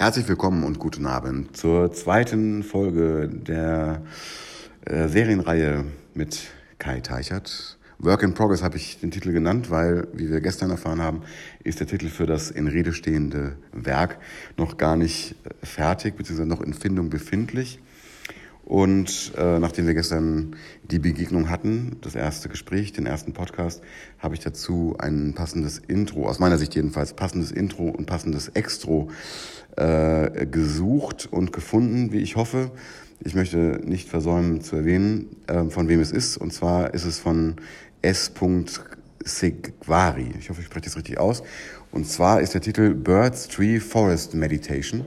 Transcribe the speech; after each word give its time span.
Herzlich 0.00 0.28
willkommen 0.28 0.62
und 0.62 0.78
guten 0.78 1.06
Abend 1.06 1.56
zur 1.56 1.90
zweiten 1.90 2.62
Folge 2.62 3.28
der 3.28 4.02
äh, 4.84 5.08
Serienreihe 5.08 5.86
mit 6.14 6.52
Kai 6.78 7.00
Teichert. 7.00 7.76
Work 7.98 8.22
in 8.22 8.32
Progress 8.32 8.62
habe 8.62 8.76
ich 8.76 9.00
den 9.00 9.10
Titel 9.10 9.32
genannt, 9.32 9.72
weil, 9.72 10.06
wie 10.12 10.30
wir 10.30 10.40
gestern 10.40 10.70
erfahren 10.70 11.02
haben, 11.02 11.22
ist 11.64 11.80
der 11.80 11.88
Titel 11.88 12.06
für 12.10 12.26
das 12.26 12.52
in 12.52 12.68
Rede 12.68 12.92
stehende 12.92 13.56
Werk 13.72 14.20
noch 14.56 14.76
gar 14.76 14.94
nicht 14.94 15.34
äh, 15.44 15.66
fertig, 15.66 16.16
beziehungsweise 16.16 16.48
noch 16.48 16.60
in 16.60 16.74
Findung 16.74 17.10
befindlich. 17.10 17.80
Und 18.68 19.32
äh, 19.38 19.58
nachdem 19.58 19.86
wir 19.86 19.94
gestern 19.94 20.54
die 20.90 20.98
Begegnung 20.98 21.48
hatten, 21.48 21.96
das 22.02 22.14
erste 22.14 22.50
Gespräch, 22.50 22.92
den 22.92 23.06
ersten 23.06 23.32
Podcast, 23.32 23.80
habe 24.18 24.34
ich 24.34 24.40
dazu 24.40 24.94
ein 24.98 25.32
passendes 25.34 25.78
Intro, 25.78 26.28
aus 26.28 26.38
meiner 26.38 26.58
Sicht 26.58 26.74
jedenfalls, 26.74 27.14
passendes 27.14 27.50
Intro 27.50 27.84
und 27.84 28.04
passendes 28.04 28.48
Extro 28.48 29.08
äh, 29.76 30.44
gesucht 30.44 31.28
und 31.30 31.54
gefunden, 31.54 32.12
wie 32.12 32.18
ich 32.18 32.36
hoffe. 32.36 32.70
Ich 33.24 33.34
möchte 33.34 33.80
nicht 33.82 34.06
versäumen 34.06 34.60
zu 34.60 34.76
erwähnen, 34.76 35.34
äh, 35.46 35.64
von 35.70 35.88
wem 35.88 36.00
es 36.00 36.12
ist. 36.12 36.36
Und 36.36 36.52
zwar 36.52 36.92
ist 36.92 37.06
es 37.06 37.18
von 37.18 37.56
S. 38.02 38.30
Segvari. 39.24 40.34
Ich 40.38 40.50
hoffe, 40.50 40.60
ich 40.60 40.66
spreche 40.66 40.84
das 40.84 40.96
richtig 40.98 41.16
aus. 41.16 41.42
Und 41.90 42.06
zwar 42.06 42.42
ist 42.42 42.52
der 42.52 42.60
Titel 42.60 42.92
Birds, 42.92 43.48
Tree, 43.48 43.80
Forest 43.80 44.34
Meditation. 44.34 45.06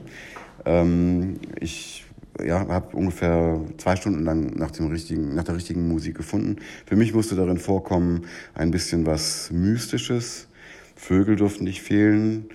Ähm, 0.66 1.36
ich 1.60 2.06
ja, 2.44 2.68
habe 2.68 2.96
ungefähr 2.96 3.62
zwei 3.78 3.96
Stunden 3.96 4.24
lang 4.24 4.58
nach, 4.58 4.72
dem 4.72 4.88
richtigen, 4.88 5.36
nach 5.36 5.44
der 5.44 5.56
richtigen 5.56 5.88
Musik 5.88 6.16
gefunden. 6.16 6.58
Für 6.86 6.96
mich 6.96 7.14
musste 7.14 7.36
darin 7.36 7.58
vorkommen 7.58 8.26
ein 8.54 8.72
bisschen 8.72 9.06
was 9.06 9.52
Mystisches. 9.52 10.48
Vögel 10.96 11.36
durften 11.36 11.64
nicht 11.64 11.82
fehlen. 11.82 12.46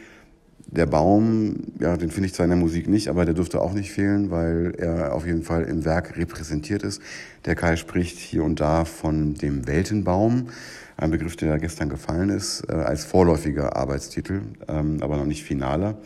Der 0.69 0.87
Baum, 0.87 1.57
ja, 1.79 1.97
den 1.97 2.11
finde 2.11 2.27
ich 2.27 2.35
zwar 2.35 2.45
in 2.45 2.51
der 2.51 2.59
Musik 2.59 2.89
nicht, 2.89 3.09
aber 3.09 3.25
der 3.25 3.35
dürfte 3.35 3.61
auch 3.61 3.73
nicht 3.73 3.93
fehlen, 3.93 4.31
weil 4.31 4.75
er 4.77 5.15
auf 5.15 5.25
jeden 5.25 5.43
Fall 5.43 5.63
im 5.65 5.85
Werk 5.85 6.17
repräsentiert 6.17 6.83
ist. 6.83 7.01
Der 7.45 7.55
Kai 7.55 7.77
spricht 7.77 8.19
hier 8.19 8.43
und 8.43 8.59
da 8.59 8.85
von 8.85 9.35
dem 9.35 9.69
Weltenbaum, 9.69 10.49
ein 10.97 11.11
Begriff, 11.11 11.37
der 11.37 11.59
gestern 11.59 11.89
gefallen 11.89 12.31
ist, 12.31 12.65
äh, 12.69 12.73
als 12.73 13.05
vorläufiger 13.05 13.77
Arbeitstitel, 13.77 14.43
ähm, 14.67 14.99
aber 15.03 15.17
noch 15.17 15.27
nicht 15.27 15.45
finaler. 15.45 15.99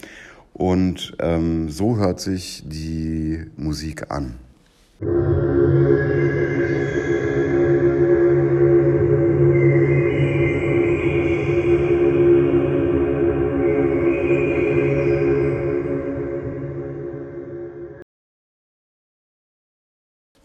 Und 0.53 1.17
ähm, 1.21 1.71
so 1.71 1.97
hört 1.97 2.21
sich 2.21 2.65
die 2.67 3.47
Musik 3.57 4.11
an. 4.11 4.39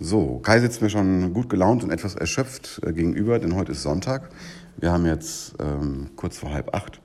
So, 0.07 0.39
Kai 0.39 0.59
sitzt 0.59 0.81
mir 0.81 0.89
schon 0.89 1.33
gut 1.33 1.49
gelaunt 1.49 1.83
und 1.83 1.89
etwas 1.89 2.15
erschöpft 2.15 2.79
äh, 2.85 2.93
gegenüber, 2.93 3.39
denn 3.39 3.55
heute 3.55 3.71
ist 3.71 3.81
Sonntag. 3.81 4.29
Wir 4.77 4.91
haben 4.91 5.05
jetzt 5.05 5.55
ähm, 5.59 6.11
kurz 6.15 6.37
vor 6.37 6.51
halb 6.51 6.75
acht 6.75 7.01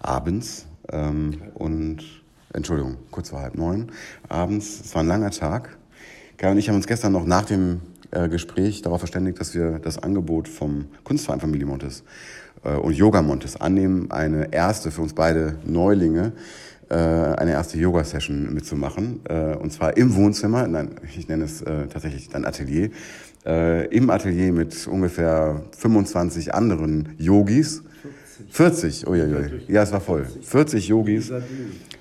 abends 0.00 0.66
ähm, 0.90 1.42
und 1.54 2.22
Entschuldigung, 2.52 2.96
kurz 3.10 3.30
vor 3.30 3.40
halb 3.40 3.56
neun 3.56 3.92
abends. 4.28 4.80
Es 4.80 4.94
war 4.94 5.02
ein 5.02 5.08
langer 5.08 5.30
Tag. 5.30 5.76
Kai 6.38 6.50
und 6.50 6.58
ich 6.58 6.68
haben 6.68 6.76
uns 6.76 6.86
gestern 6.86 7.12
noch 7.12 7.26
nach 7.26 7.44
dem 7.44 7.80
äh, 8.10 8.28
Gespräch 8.28 8.80
darauf 8.82 9.00
verständigt, 9.00 9.38
dass 9.40 9.54
wir 9.54 9.78
das 9.78 9.98
Angebot 9.98 10.48
vom 10.48 10.86
Kunstverein 11.04 11.40
Familie 11.40 11.66
Montes 11.66 12.04
äh, 12.64 12.74
und 12.74 12.94
Yoga 12.94 13.20
Montes 13.20 13.60
annehmen, 13.60 14.10
eine 14.10 14.52
erste 14.52 14.90
für 14.90 15.02
uns 15.02 15.12
beide 15.12 15.56
Neulinge, 15.66 16.32
äh, 16.88 16.94
eine 16.94 17.52
erste 17.52 17.76
Yoga-Session 17.76 18.54
mitzumachen. 18.54 19.20
Äh, 19.28 19.56
und 19.56 19.70
zwar 19.70 19.96
im 19.98 20.14
Wohnzimmer, 20.14 20.66
nein, 20.66 20.92
ich 21.14 21.28
nenne 21.28 21.44
es 21.44 21.60
äh, 21.60 21.86
tatsächlich 21.88 22.28
dann 22.28 22.44
Atelier, 22.44 22.90
im 23.44 24.10
Atelier 24.10 24.52
mit 24.52 24.86
ungefähr 24.88 25.62
25 25.78 26.52
anderen 26.54 27.14
Yogis. 27.16 27.82
40, 28.50 29.06
uiuiui. 29.06 29.62
Ja, 29.68 29.84
es 29.84 29.92
war 29.92 30.02
voll. 30.02 30.26
40 30.42 30.88
Yogis. 30.88 31.32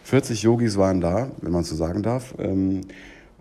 40 0.07 0.43
Yogis 0.43 0.77
waren 0.77 1.01
da, 1.01 1.29
wenn 1.41 1.51
man 1.51 1.65
so 1.65 1.75
sagen 1.75 2.01
darf. 2.01 2.33
Ähm, 2.39 2.79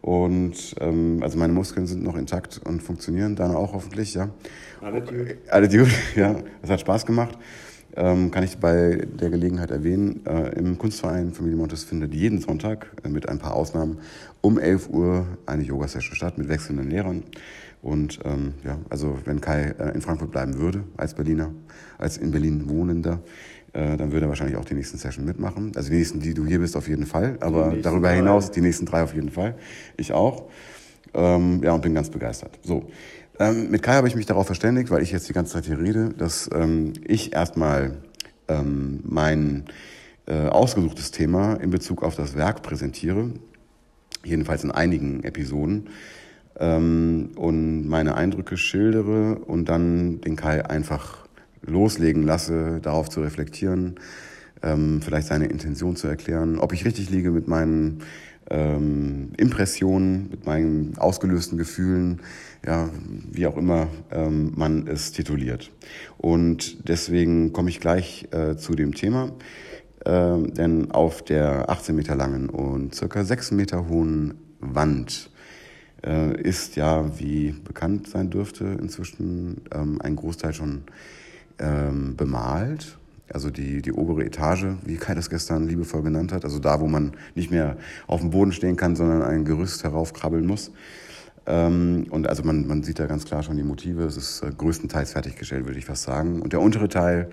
und 0.03 0.75
ähm, 0.81 1.21
also 1.23 1.39
meine 1.39 1.53
Muskeln 1.53 1.87
sind 1.87 2.03
noch 2.03 2.17
intakt 2.17 2.61
und 2.65 2.83
funktionieren, 2.83 3.37
deine 3.37 3.57
auch 3.57 3.73
hoffentlich, 3.73 4.15
ja. 4.15 4.31
Alle 4.81 5.01
gut. 5.01 5.37
Alle 5.49 5.69
gut, 5.69 5.89
ja. 6.17 6.35
Es 6.63 6.71
hat 6.71 6.81
Spaß 6.81 7.07
gemacht. 7.07 7.39
Ähm, 7.95 8.33
kann 8.33 8.43
ich 8.43 8.59
bei 8.59 9.07
der 9.21 9.31
Gelegenheit 9.31 9.71
erwähnen, 9.71 10.27
äh, 10.27 10.59
im 10.59 10.77
Kunstverein 10.77 11.33
Familie 11.33 11.57
Montes 11.57 11.85
findet 11.85 12.13
jeden 12.13 12.41
Sonntag 12.41 12.89
äh, 13.05 13.09
mit 13.09 13.29
ein 13.29 13.39
paar 13.39 13.55
Ausnahmen 13.55 13.99
um 14.41 14.59
11 14.59 14.91
Uhr 14.91 15.25
eine 15.47 15.63
Yoga-Session 15.63 16.17
statt 16.17 16.37
mit 16.37 16.49
wechselnden 16.49 16.91
Lehrern. 16.91 17.23
Und 17.81 18.19
ähm, 18.25 18.55
ja, 18.65 18.77
also 18.91 19.17
wenn 19.25 19.41
Kai 19.41 19.73
äh, 19.79 19.95
in 19.95 20.01
Frankfurt 20.01 20.33
bleiben 20.33 20.59
würde, 20.59 20.83
als 20.97 21.15
Berliner, 21.15 21.53
als 21.97 22.19
in 22.19 22.33
Berlin 22.33 22.69
Wohnender, 22.69 23.21
äh, 23.77 23.97
dann 23.99 24.11
würde 24.11 24.27
er 24.27 24.29
wahrscheinlich 24.31 24.57
auch 24.57 24.65
die 24.65 24.75
nächsten 24.75 24.97
Session 24.97 25.27
mitmachen. 25.27 25.73
Also 25.77 25.91
die 25.91 25.97
nächsten, 25.97 26.21
die 26.21 26.33
du 26.33 26.47
hier 26.47 26.61
bist, 26.61 26.77
auf 26.77 26.89
jeden 26.89 27.05
Fall. 27.05 27.37
Aber 27.41 27.75
darüber 27.83 28.09
drei. 28.09 28.17
hinaus 28.17 28.51
die 28.51 28.63
nächsten 28.63 28.87
drei 28.87 29.03
auf 29.03 29.15
jeden 29.15 29.31
Fall. 29.31 29.55
Ich 29.99 30.13
auch. 30.13 30.47
Ähm, 31.13 31.61
ja, 31.63 31.73
und 31.73 31.83
bin 31.83 31.95
ganz 31.95 32.09
begeistert. 32.09 32.59
So. 32.63 32.89
Ähm, 33.39 33.71
mit 33.71 33.83
Kai 33.83 33.93
habe 33.93 34.09
ich 34.09 34.17
mich 34.17 34.25
darauf 34.25 34.47
verständigt, 34.47 34.91
weil 34.91 35.03
ich 35.03 35.13
jetzt 35.13 35.29
die 35.29 35.35
ganze 35.35 35.53
Zeit 35.53 35.67
hier 35.67 35.79
rede, 35.79 36.15
dass 36.17 36.49
ähm, 36.55 36.95
ich 37.07 37.35
erstmal 37.35 37.99
ähm, 38.49 39.01
mein 39.05 39.65
äh, 40.27 40.47
ausgesuchtes 40.47 41.11
Thema 41.11 41.55
in 41.55 41.69
Bezug 41.69 42.03
auf 42.03 42.17
das 42.17 42.35
Werk 42.35 42.63
präsentiere. 42.63 43.31
Jedenfalls 44.25 44.65
in 44.65 44.71
einigen 44.71 45.23
Episoden 45.23 45.91
ähm, 46.59 47.33
und 47.37 47.87
meine 47.87 48.15
Eindrücke 48.15 48.57
schildere 48.57 49.37
und 49.37 49.69
dann 49.69 50.23
den 50.23 50.37
Kai 50.37 50.65
einfach 50.65 51.26
loslegen 51.67 52.23
lasse, 52.23 52.81
darauf 52.81 53.09
zu 53.09 53.21
reflektieren, 53.21 53.97
ähm, 54.63 55.01
vielleicht 55.03 55.29
seine 55.29 55.47
Intention 55.47 55.97
zu 55.97 56.09
erklären, 56.09 56.59
ob 56.59 56.73
ich 56.73 56.85
richtig 56.85 57.11
liege 57.11 57.31
mit 57.31 57.49
meinen 57.49 58.03
ähm, 58.51 59.33
Impressionen, 59.37 60.29
mit 60.31 60.47
meinen 60.47 60.97
ausgelösten 60.99 61.59
Gefühlen, 61.59 62.21
ja, 62.65 62.91
wie 63.31 63.47
auch 63.47 63.57
immer 63.57 63.89
ähm, 64.11 64.53
man 64.57 64.87
es 64.87 65.13
tituliert. 65.13 65.73
Und 66.19 66.89
deswegen 66.89 67.53
komme 67.53 67.71
ich 67.71 67.81
gleich 67.81 68.29
äh, 68.33 68.57
zu 68.57 68.75
dem 68.75 68.95
Thema, 68.95 69.33
äh, 70.05 70.43
denn 70.43 70.91
auf 70.91 71.23
der 71.23 71.69
18 71.71 71.95
Meter 71.97 72.15
langen 72.15 72.49
und 72.49 72.95
circa 72.95 73.25
6 73.25 73.53
Meter 73.53 73.89
hohen 73.89 74.35
Wand 74.61 75.31
äh, 76.05 76.41
ist 76.41 76.77
ja, 76.77 77.19
wie 77.19 77.53
bekannt 77.53 78.09
sein 78.09 78.31
dürfte, 78.31 78.65
inzwischen 78.81 79.63
ähm, 79.75 80.01
ein 80.01 80.17
Großteil 80.17 80.53
schon 80.53 80.85
ähm, 81.59 82.17
bemalt. 82.17 82.99
Also 83.33 83.51
die, 83.51 83.83
die 83.83 83.93
obere 83.93 84.25
Etage, 84.25 84.67
wie 84.85 84.97
Kai 84.97 85.15
das 85.15 85.31
gestern 85.31 85.67
liebevoll 85.67 86.03
genannt 86.03 86.33
hat. 86.33 86.45
Also 86.45 86.59
da, 86.59 86.81
wo 86.81 86.87
man 86.87 87.13
nicht 87.35 87.51
mehr 87.51 87.77
auf 88.07 88.21
dem 88.21 88.31
Boden 88.31 88.53
stehen 88.53 88.77
kann, 88.77 88.95
sondern 88.95 89.23
ein 89.23 89.45
Gerüst 89.45 89.83
heraufkrabbeln 89.83 90.47
muss. 90.47 90.71
Ähm, 91.47 92.07
und 92.11 92.29
also 92.29 92.43
man, 92.43 92.67
man 92.67 92.83
sieht 92.83 92.99
da 92.99 93.07
ganz 93.07 93.25
klar 93.25 93.43
schon 93.43 93.57
die 93.57 93.63
Motive. 93.63 94.05
Es 94.05 94.17
ist 94.17 94.43
äh, 94.43 94.51
größtenteils 94.57 95.13
fertiggestellt, 95.13 95.67
würde 95.67 95.79
ich 95.79 95.87
fast 95.87 96.03
sagen. 96.03 96.43
Und 96.43 96.53
der 96.53 96.61
untere 96.61 96.89
Teil, 96.89 97.31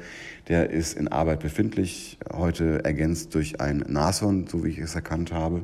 der 0.48 0.70
ist 0.70 0.98
in 0.98 1.08
Arbeit 1.08 1.40
befindlich, 1.40 2.18
heute 2.32 2.84
ergänzt 2.86 3.34
durch 3.36 3.60
ein 3.60 3.84
Nashorn, 3.88 4.48
so 4.48 4.64
wie 4.64 4.70
ich 4.70 4.80
es 4.80 4.96
erkannt 4.96 5.32
habe. 5.32 5.64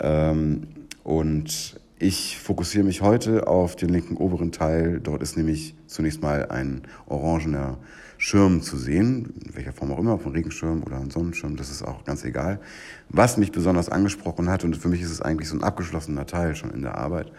Ähm, 0.00 0.66
und 1.02 1.80
ich 1.98 2.38
fokussiere 2.38 2.84
mich 2.84 3.02
heute 3.02 3.46
auf 3.46 3.76
den 3.76 3.88
linken 3.88 4.16
oberen 4.16 4.52
Teil. 4.52 5.00
Dort 5.00 5.22
ist 5.22 5.36
nämlich 5.36 5.74
zunächst 5.86 6.22
mal 6.22 6.46
ein 6.46 6.82
orangener 7.06 7.78
Schirm 8.18 8.62
zu 8.62 8.76
sehen, 8.76 9.34
in 9.44 9.54
welcher 9.54 9.72
Form 9.72 9.92
auch 9.92 9.98
immer, 9.98 10.18
ein 10.18 10.32
Regenschirm 10.32 10.82
oder 10.82 10.98
ein 10.98 11.10
Sonnenschirm, 11.10 11.56
das 11.56 11.70
ist 11.70 11.82
auch 11.82 12.04
ganz 12.04 12.24
egal. 12.24 12.60
Was 13.08 13.36
mich 13.36 13.52
besonders 13.52 13.88
angesprochen 13.88 14.48
hat, 14.48 14.64
und 14.64 14.76
für 14.76 14.88
mich 14.88 15.02
ist 15.02 15.10
es 15.10 15.20
eigentlich 15.20 15.48
so 15.48 15.56
ein 15.56 15.62
abgeschlossener 15.62 16.26
Teil 16.26 16.54
schon 16.54 16.70
in 16.70 16.82
der 16.82 16.96
Arbeit, 16.96 17.32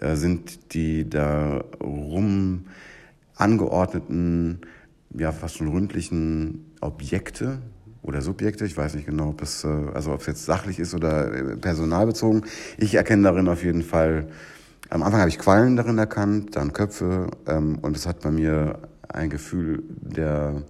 äh, 0.00 0.16
sind 0.16 0.74
die 0.74 1.08
darum 1.08 2.66
angeordneten, 3.34 4.60
ja 5.16 5.32
fast 5.32 5.56
schon 5.56 5.68
ründlichen 5.68 6.72
Objekte, 6.80 7.62
oder 8.02 8.22
Subjekte. 8.22 8.64
Ich 8.64 8.76
weiß 8.76 8.94
nicht 8.94 9.06
genau, 9.06 9.30
ob 9.30 9.42
es, 9.42 9.64
äh, 9.64 9.68
also 9.94 10.12
ob 10.12 10.20
es 10.20 10.26
jetzt 10.26 10.44
sachlich 10.44 10.78
ist 10.78 10.94
oder 10.94 11.32
äh, 11.32 11.56
personalbezogen. 11.56 12.44
Ich 12.78 12.94
erkenne 12.94 13.24
darin 13.24 13.48
auf 13.48 13.62
jeden 13.62 13.82
Fall, 13.82 14.28
am 14.88 15.02
Anfang 15.02 15.20
habe 15.20 15.28
ich 15.28 15.38
Quallen 15.38 15.76
darin 15.76 15.98
erkannt, 15.98 16.56
dann 16.56 16.72
Köpfe 16.72 17.28
ähm, 17.46 17.78
und 17.82 17.96
es 17.96 18.06
hat 18.06 18.20
bei 18.20 18.30
mir 18.30 18.78
ein 19.08 19.30
Gefühl 19.30 19.82
der 20.00 20.62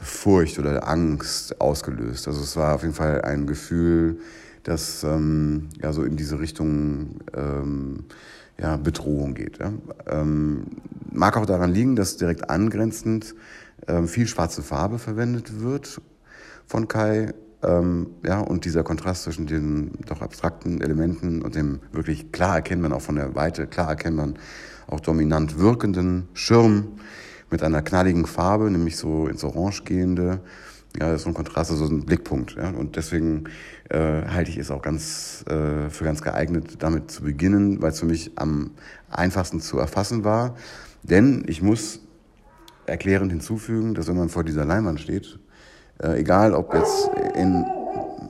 Furcht 0.00 0.58
oder 0.58 0.72
der 0.72 0.88
Angst 0.88 1.60
ausgelöst. 1.60 2.28
Also 2.28 2.40
es 2.40 2.56
war 2.56 2.74
auf 2.74 2.82
jeden 2.82 2.94
Fall 2.94 3.22
ein 3.22 3.46
Gefühl, 3.46 4.20
das 4.62 5.04
ähm, 5.04 5.68
ja 5.80 5.92
so 5.92 6.04
in 6.04 6.16
diese 6.16 6.38
Richtung 6.38 7.20
ähm, 7.34 8.04
ja, 8.58 8.76
Bedrohung 8.76 9.34
geht. 9.34 9.58
Ja. 9.58 9.72
Ähm, 10.06 10.64
mag 11.10 11.36
auch 11.36 11.46
daran 11.46 11.72
liegen, 11.72 11.96
dass 11.96 12.16
direkt 12.16 12.50
angrenzend 12.50 13.34
ähm, 13.88 14.08
viel 14.08 14.26
schwarze 14.26 14.62
Farbe 14.62 14.98
verwendet 14.98 15.60
wird 15.60 16.00
von 16.66 16.88
Kai. 16.88 17.32
Ähm, 17.62 18.08
ja, 18.24 18.40
und 18.40 18.64
dieser 18.64 18.82
Kontrast 18.82 19.22
zwischen 19.22 19.46
den 19.46 19.92
doch 20.06 20.20
abstrakten 20.20 20.80
Elementen 20.80 21.42
und 21.42 21.54
dem 21.54 21.80
wirklich 21.92 22.30
klar 22.30 22.56
erkennbaren, 22.56 22.92
auch 22.92 23.02
von 23.02 23.16
der 23.16 23.34
Weite 23.34 23.66
klar 23.66 23.88
erkennbaren, 23.88 24.38
auch 24.86 25.00
dominant 25.00 25.58
wirkenden 25.58 26.28
Schirm 26.34 26.98
mit 27.50 27.62
einer 27.62 27.82
knalligen 27.82 28.26
Farbe, 28.26 28.70
nämlich 28.70 28.96
so 28.96 29.28
ins 29.28 29.44
Orange 29.44 29.84
gehende. 29.84 30.40
Ja, 30.98 31.08
das 31.08 31.16
ist 31.16 31.22
so 31.22 31.30
ein 31.30 31.34
Kontrast, 31.34 31.70
so 31.70 31.84
ein 31.86 32.04
Blickpunkt. 32.04 32.54
Ja? 32.56 32.70
Und 32.70 32.96
deswegen 32.96 33.44
äh, 33.90 34.26
halte 34.26 34.50
ich 34.50 34.58
es 34.58 34.70
auch 34.70 34.82
ganz 34.82 35.44
äh, 35.48 35.90
für 35.90 36.04
ganz 36.04 36.22
geeignet, 36.22 36.76
damit 36.82 37.10
zu 37.10 37.22
beginnen, 37.22 37.82
weil 37.82 37.90
es 37.90 38.00
für 38.00 38.06
mich 38.06 38.32
am 38.36 38.72
einfachsten 39.10 39.60
zu 39.60 39.78
erfassen 39.78 40.22
war. 40.22 40.56
Denn 41.02 41.44
ich 41.48 41.62
muss 41.62 42.00
erklärend 42.86 43.32
hinzufügen, 43.32 43.94
dass 43.94 44.06
wenn 44.08 44.16
man 44.16 44.28
vor 44.28 44.44
dieser 44.44 44.64
Leinwand 44.64 45.00
steht, 45.00 45.38
äh, 46.04 46.20
egal 46.20 46.54
ob 46.54 46.74
jetzt 46.74 47.10
in, 47.34 47.64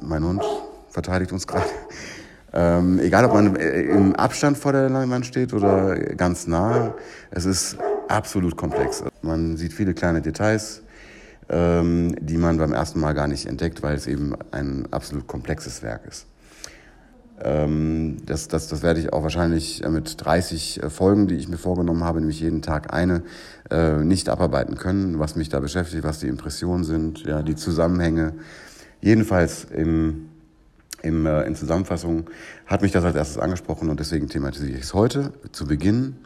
mein 0.01 0.25
Hund 0.25 0.43
verteidigt 0.89 1.33
uns 1.33 1.47
gerade, 1.47 1.67
ähm, 2.53 3.01
egal 3.01 3.25
ob 3.25 3.35
man 3.35 3.57
äh, 3.57 3.83
im 3.83 4.15
Abstand 4.15 4.57
vor 4.57 4.73
der 4.73 4.89
Leinwand 4.89 5.27
steht 5.27 5.53
oder 5.53 5.97
ganz 6.15 6.47
nah, 6.47 6.95
es 7.31 7.45
ist 7.45 7.77
absolut 8.09 8.57
komplex. 8.57 9.03
Man 9.23 9.57
sieht 9.57 9.73
viele 9.73 9.95
kleine 9.95 10.23
Details, 10.23 10.83
ähm, 11.49 12.15
die 12.21 12.37
man 12.37 12.59
beim 12.59 12.73
ersten 12.73 13.01
Mal 13.01 13.13
gar 13.13 13.27
nicht 13.27 13.47
entdeckt, 13.47 13.83
weil 13.83 13.97
es 13.97 14.07
eben 14.07 14.35
ein 14.53 14.87
absolut 14.93 15.27
komplexes 15.27 15.83
Werk 15.83 16.07
ist. 16.07 16.27
Ähm, 17.43 18.19
das, 18.27 18.49
das, 18.49 18.69
das 18.69 18.83
werde 18.83 19.01
ich 19.01 19.13
auch 19.13 19.23
wahrscheinlich 19.23 19.83
äh, 19.83 19.89
mit 19.89 20.25
30 20.25 20.83
äh, 20.83 20.91
Folgen, 20.91 21.27
die 21.27 21.35
ich 21.35 21.49
mir 21.49 21.57
vorgenommen 21.57 22.05
habe, 22.05 22.21
nämlich 22.21 22.41
jeden 22.41 22.63
Tag 22.63 22.95
eine, 22.95 23.23
äh, 23.71 23.97
nicht 23.97 24.29
abarbeiten 24.29 24.77
können, 24.77 25.19
was 25.19 25.35
mich 25.35 25.49
da 25.49 25.59
beschäftigt, 25.61 26.05
was 26.05 26.21
die 26.21 26.29
Impressionen 26.29 26.85
sind, 26.85 27.25
ja, 27.25 27.43
die 27.43 27.57
Zusammenhänge. 27.57 28.35
Jedenfalls 29.01 29.65
im, 29.65 30.29
im, 31.03 31.27
in 31.27 31.57
Zusammenfassung 31.57 32.31
hat 32.67 32.83
mich 32.83 32.93
das 32.93 33.05
als 33.05 33.17
erstes 33.17 33.39
angesprochen 33.39 33.91
und 33.91 33.99
deswegen 33.99 34.29
thematisiere 34.29 34.79
ich 34.79 34.85
es 34.85 34.95
heute 34.95 35.33
zu 35.51 35.67
Beginn. 35.67 36.17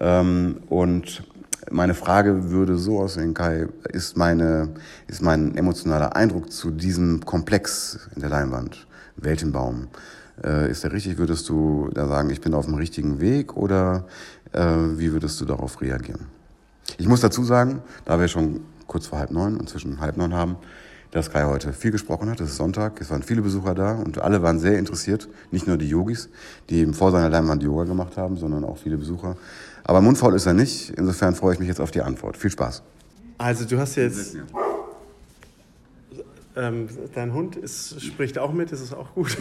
Ähm, 0.00 0.60
und 0.68 1.22
meine 1.70 1.94
Frage 1.94 2.50
würde 2.50 2.76
so 2.76 2.98
aussehen, 2.98 3.34
Kai, 3.34 3.68
ist, 3.88 4.16
meine, 4.16 4.70
ist 5.06 5.22
mein 5.22 5.56
emotionaler 5.56 6.16
Eindruck 6.16 6.52
zu 6.52 6.70
diesem 6.70 7.24
Komplex 7.24 8.08
in 8.14 8.20
der 8.20 8.30
Leinwand, 8.30 8.86
Weltenbaum, 9.16 9.88
äh, 10.44 10.70
ist 10.70 10.84
der 10.84 10.92
richtig? 10.92 11.18
Würdest 11.18 11.48
du 11.48 11.90
da 11.92 12.06
sagen, 12.06 12.30
ich 12.30 12.40
bin 12.40 12.54
auf 12.54 12.66
dem 12.66 12.74
richtigen 12.74 13.20
Weg 13.20 13.56
oder 13.56 14.06
äh, 14.52 14.60
wie 14.96 15.12
würdest 15.12 15.40
du 15.40 15.44
darauf 15.44 15.80
reagieren? 15.80 16.26
Ich 16.98 17.08
muss 17.08 17.20
dazu 17.20 17.44
sagen, 17.44 17.82
da 18.04 18.20
wir 18.20 18.28
schon 18.28 18.60
kurz 18.86 19.06
vor 19.06 19.18
halb 19.18 19.30
neun 19.30 19.56
und 19.56 19.68
zwischen 19.68 20.00
halb 20.00 20.16
neun 20.16 20.34
haben, 20.34 20.56
dass 21.12 21.30
Kai 21.30 21.44
heute 21.44 21.72
viel 21.72 21.90
gesprochen 21.90 22.30
hat. 22.30 22.40
Es 22.40 22.50
ist 22.50 22.56
Sonntag, 22.56 23.00
es 23.00 23.10
waren 23.10 23.22
viele 23.22 23.42
Besucher 23.42 23.74
da 23.74 23.94
und 23.94 24.18
alle 24.18 24.42
waren 24.42 24.58
sehr 24.58 24.78
interessiert. 24.78 25.28
Nicht 25.50 25.66
nur 25.66 25.76
die 25.76 25.88
Yogis, 25.88 26.30
die 26.70 26.76
eben 26.76 26.94
vor 26.94 27.12
seiner 27.12 27.28
Leinwand 27.28 27.62
Yoga 27.62 27.84
gemacht 27.84 28.16
haben, 28.16 28.36
sondern 28.36 28.64
auch 28.64 28.78
viele 28.78 28.96
Besucher. 28.96 29.36
Aber 29.84 30.00
mundfaul 30.00 30.34
ist 30.34 30.46
er 30.46 30.54
nicht. 30.54 30.90
Insofern 30.96 31.34
freue 31.34 31.54
ich 31.54 31.58
mich 31.58 31.68
jetzt 31.68 31.80
auf 31.80 31.90
die 31.90 32.00
Antwort. 32.00 32.36
Viel 32.36 32.50
Spaß. 32.50 32.82
Also 33.36 33.64
du 33.66 33.78
hast 33.78 33.96
jetzt 33.96 34.36
ähm, 36.54 36.88
dein 37.14 37.32
Hund 37.32 37.56
ist, 37.56 38.02
spricht 38.02 38.38
auch 38.38 38.52
mit, 38.52 38.72
das 38.72 38.80
ist 38.80 38.92
auch 38.92 39.14
gut. 39.14 39.36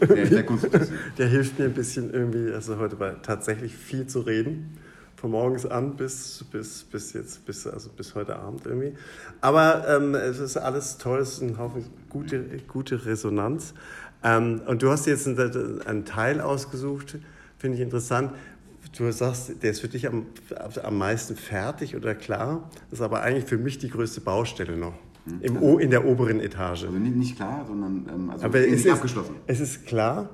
Der, 0.00 0.26
der, 0.26 0.44
der, 1.18 1.26
hilft 1.26 1.58
mir 1.58 1.64
ein 1.66 1.74
bisschen 1.74 2.12
irgendwie, 2.12 2.52
also 2.52 2.78
heute 2.78 2.98
war 3.00 3.20
tatsächlich 3.22 3.74
viel 3.74 4.06
zu 4.06 4.20
reden. 4.20 4.78
Von 5.16 5.30
morgens 5.30 5.64
an 5.64 5.96
bis, 5.96 6.44
bis, 6.52 6.84
bis 6.84 7.14
jetzt, 7.14 7.46
bis, 7.46 7.66
also 7.66 7.88
bis 7.88 8.14
heute 8.14 8.36
Abend 8.36 8.66
irgendwie. 8.66 8.92
Aber 9.40 9.88
ähm, 9.88 10.14
es 10.14 10.38
ist 10.38 10.58
alles 10.58 10.98
toll, 10.98 11.20
es 11.20 11.34
ist 11.34 11.42
ein 11.42 11.56
Haufen 11.56 11.86
gute, 12.10 12.44
gute 12.68 13.06
Resonanz. 13.06 13.72
Ähm, 14.22 14.60
und 14.66 14.82
du 14.82 14.90
hast 14.90 15.06
jetzt 15.06 15.26
einen, 15.26 15.82
einen 15.82 16.04
Teil 16.04 16.40
ausgesucht, 16.40 17.16
finde 17.58 17.76
ich 17.76 17.82
interessant. 17.82 18.32
Du 18.96 19.10
sagst, 19.10 19.62
der 19.62 19.70
ist 19.70 19.80
für 19.80 19.88
dich 19.88 20.06
am, 20.06 20.26
am 20.82 20.98
meisten 20.98 21.36
fertig 21.36 21.96
oder 21.96 22.14
klar. 22.14 22.70
Das 22.90 23.00
ist 23.00 23.04
aber 23.04 23.22
eigentlich 23.22 23.46
für 23.46 23.58
mich 23.58 23.78
die 23.78 23.88
größte 23.88 24.20
Baustelle 24.20 24.76
noch. 24.76 24.94
Im 25.40 25.62
o, 25.62 25.78
in 25.78 25.90
der 25.90 26.04
oberen 26.04 26.40
Etage. 26.40 26.84
Also 26.84 26.98
nicht, 26.98 27.16
nicht 27.16 27.36
klar, 27.36 27.64
sondern 27.66 28.06
ähm, 28.12 28.30
also 28.30 28.44
aber 28.44 28.58
es 28.58 28.84
ist, 28.84 28.88
abgeschlossen. 28.88 29.36
Es 29.46 29.60
ist 29.60 29.86
klar 29.86 30.28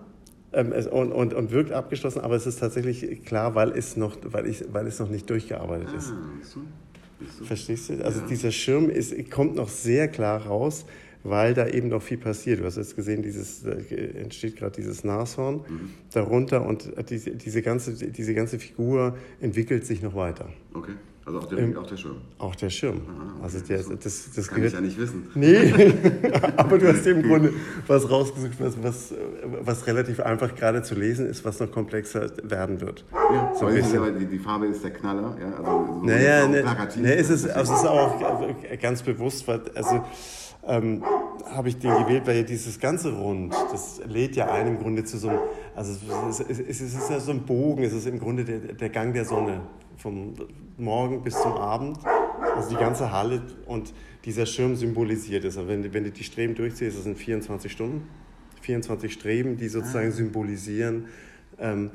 ähm, 0.52 0.72
es, 0.72 0.86
und, 0.86 1.12
und, 1.12 1.32
und 1.32 1.50
wirkt 1.52 1.72
abgeschlossen, 1.72 2.20
aber 2.20 2.34
es 2.34 2.46
ist 2.46 2.58
tatsächlich 2.58 3.24
klar, 3.24 3.54
weil 3.54 3.70
es 3.70 3.96
noch, 3.96 4.16
weil 4.24 4.46
ich, 4.46 4.64
weil 4.72 4.86
es 4.86 4.98
noch 4.98 5.08
nicht 5.08 5.30
durchgearbeitet 5.30 5.88
ah, 5.92 5.96
ist. 5.96 6.12
So. 6.42 6.60
So. 7.38 7.44
Verstehst 7.44 7.90
du? 7.90 8.04
Also 8.04 8.20
ja. 8.20 8.26
dieser 8.26 8.50
Schirm 8.50 8.88
ist, 8.88 9.14
kommt 9.30 9.54
noch 9.56 9.68
sehr 9.68 10.08
klar 10.08 10.46
raus, 10.46 10.86
weil 11.22 11.52
da 11.52 11.68
eben 11.68 11.88
noch 11.88 12.02
viel 12.02 12.16
passiert. 12.16 12.60
Du 12.60 12.64
hast 12.64 12.76
jetzt 12.76 12.96
gesehen, 12.96 13.22
dieses, 13.22 13.62
entsteht 13.62 14.56
gerade 14.56 14.72
dieses 14.72 15.04
Nashorn 15.04 15.56
mhm. 15.56 15.90
darunter 16.12 16.64
und 16.64 16.90
diese, 17.10 17.32
diese, 17.32 17.60
ganze, 17.60 17.92
diese 17.92 18.34
ganze 18.34 18.58
Figur 18.58 19.16
entwickelt 19.40 19.84
sich 19.84 20.00
noch 20.00 20.14
weiter. 20.14 20.48
Okay. 20.72 20.92
Also 21.26 21.38
auch 21.38 21.46
der, 21.46 21.58
ähm, 21.58 21.76
auch 21.76 21.86
der 21.86 21.96
Schirm. 21.96 22.16
Auch 22.38 22.56
der 22.56 22.70
Schirm. 22.70 23.02
Aha, 23.06 23.34
okay. 23.36 23.44
Also 23.44 23.60
der, 23.60 23.96
das, 23.96 24.30
das 24.34 24.48
Kann 24.48 24.56
gehört, 24.56 24.72
ich 24.72 24.78
ja 24.78 24.80
nicht 24.80 24.98
wissen. 24.98 25.28
Nee, 25.34 25.92
aber 26.56 26.78
du 26.78 26.88
hast 26.88 27.06
im 27.06 27.22
Grunde 27.22 27.52
was 27.86 28.10
rausgesucht, 28.10 28.52
was, 28.58 28.82
was, 28.82 29.14
was 29.62 29.86
relativ 29.86 30.20
einfach 30.20 30.54
gerade 30.54 30.82
zu 30.82 30.94
lesen 30.94 31.26
ist, 31.26 31.44
was 31.44 31.60
noch 31.60 31.70
komplexer 31.70 32.30
werden 32.42 32.80
wird. 32.80 33.04
Ja, 33.12 33.52
so. 33.54 33.68
Die, 33.68 34.26
die, 34.26 34.38
Farbe 34.38 34.66
ist 34.66 34.82
der 34.82 34.92
Knaller. 34.92 35.36
Ja, 35.38 35.56
also 35.58 36.00
so 36.00 36.06
naja, 36.06 36.48
ne, 36.48 36.64
ne, 36.96 37.14
es 37.14 37.28
ist, 37.28 37.48
also 37.48 37.74
es 37.74 37.80
ist 37.80 37.86
auch 37.86 38.20
ganz 38.80 39.02
bewusst, 39.02 39.46
weil, 39.46 39.60
also 39.74 40.02
ähm, 40.66 41.02
habe 41.54 41.68
ich 41.68 41.78
den 41.78 41.90
gewählt, 41.90 42.26
weil 42.26 42.36
ja 42.36 42.42
dieses 42.42 42.78
ganze 42.78 43.12
Rund, 43.12 43.54
das 43.72 44.00
lädt 44.06 44.36
ja 44.36 44.50
ein 44.50 44.66
im 44.66 44.78
Grunde 44.78 45.04
zu 45.04 45.18
so 45.18 45.28
einem, 45.28 45.40
also 45.74 45.92
es 46.30 46.40
ist, 46.40 46.68
es 46.68 46.80
ist 46.80 47.10
ja 47.10 47.20
so 47.20 47.32
ein 47.32 47.42
Bogen, 47.42 47.82
es 47.82 47.92
ist 47.92 48.06
im 48.06 48.18
Grunde 48.18 48.44
der, 48.44 48.58
der 48.58 48.88
Gang 48.88 49.12
der 49.12 49.24
Sonne 49.24 49.60
vom 50.00 50.34
Morgen 50.78 51.22
bis 51.22 51.34
zum 51.34 51.52
Abend, 51.52 51.98
also 52.56 52.70
die 52.70 52.76
ganze 52.76 53.12
Halle 53.12 53.42
und 53.66 53.92
dieser 54.24 54.46
Schirm 54.46 54.74
symbolisiert 54.74 55.44
es. 55.44 55.58
Also 55.58 55.68
wenn, 55.68 55.92
wenn 55.92 56.04
du 56.04 56.10
die 56.10 56.24
Streben 56.24 56.54
durchziehst, 56.54 56.96
das 56.96 57.04
sind 57.04 57.18
24 57.18 57.70
Stunden, 57.70 58.08
24 58.62 59.12
Streben, 59.12 59.56
die 59.56 59.68
sozusagen 59.68 60.08
ah. 60.08 60.12
symbolisieren 60.12 61.06
ähm, 61.58 61.90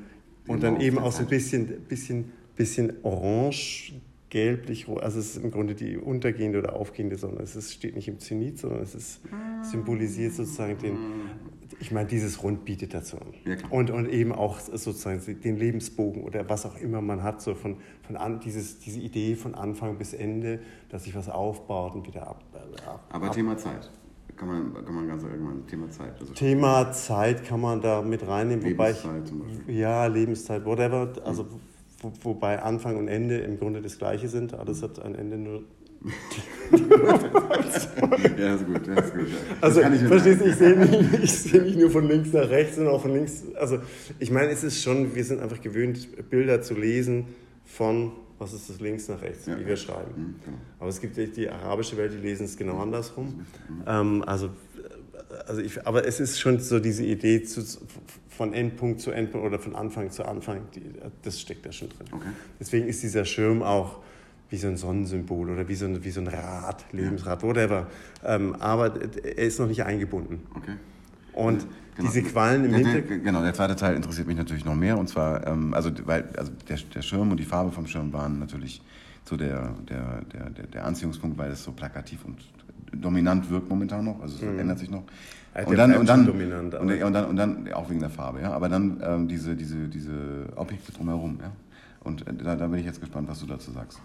und 0.48 0.62
dann 0.62 0.80
eben 0.81 1.00
auch 1.00 1.12
so 1.12 1.22
ein 1.22 1.28
bisschen, 1.28 1.68
bisschen, 1.88 2.31
bisschen 2.56 2.94
orange, 3.02 3.94
gelblich, 4.35 4.89
also 4.89 5.17
es 5.17 5.37
ist 5.37 5.43
im 5.45 5.49
Grunde 5.49 5.75
die 5.75 5.95
untergehende 5.95 6.59
oder 6.59 6.75
aufgehende 6.75 7.15
Sonne. 7.15 7.39
Es 7.39 7.55
ist, 7.55 7.71
steht 7.71 7.95
nicht 7.95 8.09
im 8.09 8.19
Zenit, 8.19 8.59
sondern 8.59 8.81
es 8.81 8.93
ist, 8.93 9.21
symbolisiert 9.61 10.33
sozusagen 10.33 10.77
den, 10.77 10.97
ich 11.79 11.93
meine, 11.93 12.09
dieses 12.09 12.43
Rund 12.43 12.65
bietet 12.65 12.93
dazu 12.93 13.15
an. 13.15 13.27
Ja, 13.45 13.56
und, 13.69 13.92
und 13.92 14.09
eben 14.09 14.33
auch 14.33 14.59
sozusagen 14.59 15.21
den 15.39 15.56
Lebensbogen 15.56 16.21
oder 16.25 16.49
was 16.49 16.65
auch 16.65 16.77
immer 16.81 16.99
man 16.99 17.23
hat, 17.23 17.42
so 17.42 17.56
von, 17.56 17.77
von 18.01 18.18
an, 18.18 18.42
dieses, 18.42 18.80
diese 18.80 18.99
Idee 18.99 19.35
von 19.35 19.56
Anfang 19.56 19.97
bis 19.97 20.13
Ende, 20.13 20.59
dass 20.89 21.06
sich 21.06 21.15
was 21.15 21.30
aufbaut 21.30 21.95
und 21.95 22.06
wieder 22.06 22.27
ab. 22.27 22.44
Äh, 22.54 22.81
ab 22.85 23.07
Aber 23.13 23.27
ab. 23.27 23.31
Thema 23.31 23.56
Zeit. 23.56 23.89
Kann 24.35 24.49
man, 24.49 24.73
kann 24.85 24.95
man 24.95 25.07
ganz 25.07 25.23
allgemein, 25.23 25.65
Thema 25.65 25.89
Zeit. 25.89 26.19
Also 26.19 26.33
Thema 26.33 26.92
Zeit 26.92 27.45
kann 27.45 27.61
man 27.61 27.80
da 27.80 28.01
mit 28.01 28.27
reinnehmen. 28.27 28.65
Lebenszeit 28.65 29.21
ich, 29.23 29.30
zum 29.30 29.39
Beispiel. 29.39 29.75
Ja, 29.77 30.06
Lebenszeit, 30.07 30.65
whatever. 30.65 31.13
Also, 31.23 31.44
mhm. 31.44 31.74
Wo, 31.99 32.11
wobei 32.21 32.61
Anfang 32.61 32.97
und 32.97 33.07
Ende 33.07 33.40
im 33.40 33.59
Grunde 33.59 33.81
das 33.81 33.97
gleiche 33.97 34.28
sind. 34.28 34.54
Alles 34.54 34.81
hat 34.81 34.99
ein 34.99 35.16
Ende, 35.16 35.37
nur 35.37 35.64
ja, 38.37 38.54
ist 38.54 38.68
gut, 38.68 38.87
ja, 38.87 38.99
ist 38.99 39.16
gut. 39.16 39.28
Ja. 39.28 39.35
Also, 39.59 39.81
verstehst 39.81 40.42
du, 40.42 40.45
ich 40.45 40.56
sehe 40.56 40.78
nicht, 40.78 41.28
seh 41.31 41.59
nicht 41.59 41.80
nur 41.80 41.90
von 41.90 42.07
links 42.07 42.31
nach 42.31 42.47
rechts, 42.49 42.75
sondern 42.75 42.94
auch 42.94 43.02
von 43.02 43.14
links. 43.14 43.44
Also, 43.56 43.80
ich 44.19 44.30
meine, 44.30 44.49
es 44.49 44.64
ist 44.64 44.83
schon, 44.83 45.16
wir 45.16 45.23
sind 45.23 45.42
einfach 45.42 45.61
gewöhnt, 45.61 46.30
Bilder 46.30 46.61
zu 46.61 46.75
lesen 46.75 47.25
von, 47.64 48.11
was 48.37 48.54
ist 48.54 48.69
das 48.69 48.80
links 48.80 49.07
nach 49.07 49.21
rechts, 49.21 49.47
ja, 49.47 49.59
wie 49.59 49.66
wir 49.66 49.78
schreiben. 49.78 50.11
Mhm, 50.16 50.35
genau. 50.45 50.57
Aber 50.80 50.90
es 50.90 51.02
gibt 51.02 51.18
die 51.18 51.49
arabische 51.49 51.97
Welt, 51.97 52.14
die 52.14 52.18
lesen 52.18 52.45
es 52.45 52.56
genau 52.56 52.78
andersrum. 52.78 53.28
Mhm. 53.28 53.83
Ähm, 53.87 54.23
also, 54.28 54.49
also 55.48 55.62
ich, 55.62 55.86
aber 55.86 56.06
es 56.06 56.19
ist 56.19 56.40
schon 56.40 56.60
so 56.60 56.80
diese 56.80 57.04
Idee 57.04 57.44
zu, 57.44 57.64
von 58.30 58.54
Endpunkt 58.54 59.02
zu 59.02 59.12
Endpunkt 59.12 59.48
oder 59.48 59.60
von 59.60 59.76
Anfang 59.76 60.12
zu 60.12 60.26
Anfang, 60.26 60.62
die, 60.76 60.81
das 61.24 61.40
steckt 61.42 61.66
da 61.66 61.72
schon 61.72 61.90
drin. 61.90 62.07
Okay. 62.12 62.30
Deswegen 62.60 62.88
ist 62.88 63.02
dieser 63.04 63.26
Schirm 63.26 63.64
auch 63.64 64.00
wie 64.50 64.57
so 64.57 64.68
ein 64.68 64.78
Sonnensymbol 64.78 65.50
oder 65.50 65.68
wie 65.68 65.76
so 65.76 65.86
ein, 65.86 66.04
wie 66.04 66.12
so 66.12 66.22
ein 66.22 66.28
Rad, 66.28 66.86
Lebensrad, 66.92 67.44
whatever. 67.44 67.88
Ähm, 68.24 68.56
aber 68.56 68.94
er 69.02 69.38
ist 69.45 69.60
noch 69.60 69.68
nicht 69.68 69.84
eingebunden. 69.84 70.42
Okay. 70.56 70.74
Und 71.34 71.66
genau. 71.95 72.10
diese 72.10 72.24
Quallen 72.24 72.66
im 72.66 72.74
Hintergrund. 72.74 73.24
Genau, 73.24 73.42
der 73.42 73.54
zweite 73.54 73.76
Teil 73.76 73.95
interessiert 73.95 74.28
mich 74.28 74.38
natürlich 74.38 74.64
noch 74.64 74.76
mehr. 74.76 74.98
Und 74.98 75.10
zwar, 75.10 75.45
ähm, 75.48 75.74
also, 75.74 75.92
weil, 76.06 76.30
also 76.38 76.52
der, 76.69 76.78
der 76.94 77.02
Schirm 77.02 77.31
und 77.31 77.40
die 77.40 77.45
Farbe 77.45 77.72
vom 77.72 77.88
Schirm 77.88 78.14
waren 78.14 78.40
natürlich 78.40 78.81
so 79.26 79.36
der, 79.36 79.74
der, 79.90 80.22
der, 80.31 80.50
der, 80.52 80.68
der 80.68 80.86
Anziehungspunkt, 80.86 81.38
weil 81.38 81.52
es 81.52 81.64
so 81.64 81.72
plakativ 81.72 82.24
und 82.26 82.38
dominant 83.02 83.49
wirkt 83.49 83.69
momentan 83.69 84.06
noch. 84.06 84.21
Also 84.21 84.35
es 84.35 84.42
mhm. 84.42 84.59
ändert 84.59 84.80
sich 84.80 84.90
noch. 84.90 85.04
Also 85.54 85.71
und, 85.71 85.78
dann, 85.78 85.95
und, 85.95 86.09
dann, 86.09 86.25
dominant, 86.25 86.75
und, 86.75 86.92
und, 87.02 87.14
dann, 87.14 87.25
und 87.25 87.35
dann 87.37 87.73
auch 87.73 87.90
wegen 87.90 88.02
der 88.02 88.09
Farbe, 88.09 88.42
ja. 88.42 88.52
Aber 88.52 88.68
dann 88.68 89.02
ähm, 89.02 89.28
diese, 89.28 89.56
diese, 89.56 89.87
diese 89.87 90.47
Objekte 90.56 90.92
drumherum, 90.92 91.40
ja. 91.42 91.52
Und 92.04 92.28
äh, 92.28 92.33
da, 92.33 92.56
da 92.56 92.68
bin 92.68 92.80
ich 92.80 92.85
jetzt 92.85 92.99
gespannt, 92.99 93.30
was 93.30 93.40
du 93.40 93.45
dazu 93.45 93.71
sagst. 93.71 93.99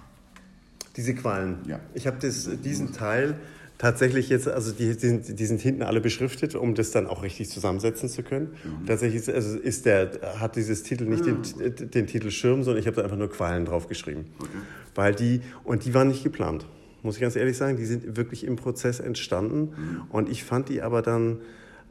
Diese 0.97 1.14
Quallen. 1.14 1.59
Ja. 1.66 1.80
Ich 1.94 2.06
habe 2.06 2.18
diesen 2.18 2.92
Teil 2.92 3.37
tatsächlich 3.78 4.28
jetzt, 4.28 4.47
also 4.47 4.73
die, 4.73 4.97
die, 4.97 5.06
sind, 5.06 5.38
die 5.38 5.47
sind 5.47 5.61
hinten 5.61 5.82
alle 5.82 6.00
beschriftet, 6.00 6.54
um 6.54 6.75
das 6.75 6.90
dann 6.90 7.06
auch 7.06 7.23
richtig 7.23 7.49
zusammensetzen 7.49 8.09
zu 8.09 8.23
können. 8.23 8.49
Mhm. 8.62 8.87
Tatsächlich 8.87 9.23
ist, 9.23 9.30
also 9.30 9.59
ist 9.59 9.87
der, 9.87 10.11
hat 10.38 10.54
dieses 10.56 10.82
Titel 10.82 11.04
nicht 11.04 11.25
mhm. 11.25 11.42
den, 11.76 11.90
den 11.90 12.06
Titel 12.06 12.30
Schirm, 12.30 12.62
sondern 12.62 12.80
ich 12.80 12.87
habe 12.87 12.97
da 12.97 13.02
einfach 13.02 13.16
nur 13.16 13.30
Qualen 13.30 13.64
drauf 13.64 13.88
geschrieben. 13.88 14.26
Okay. 14.38 14.50
Weil 14.94 15.14
die, 15.14 15.40
und 15.64 15.85
die 15.85 15.94
waren 15.94 16.09
nicht 16.09 16.23
geplant, 16.23 16.66
muss 17.02 17.16
ich 17.16 17.21
ganz 17.21 17.37
ehrlich 17.37 17.57
sagen. 17.57 17.76
Die 17.76 17.87
sind 17.87 18.16
wirklich 18.16 18.45
im 18.45 18.57
Prozess 18.57 19.00
entstanden. 19.00 19.61
Mhm. 19.61 20.02
Und 20.11 20.28
ich 20.28 20.45
fand 20.45 20.69
die 20.69 20.83
aber 20.83 21.02
dann 21.02 21.38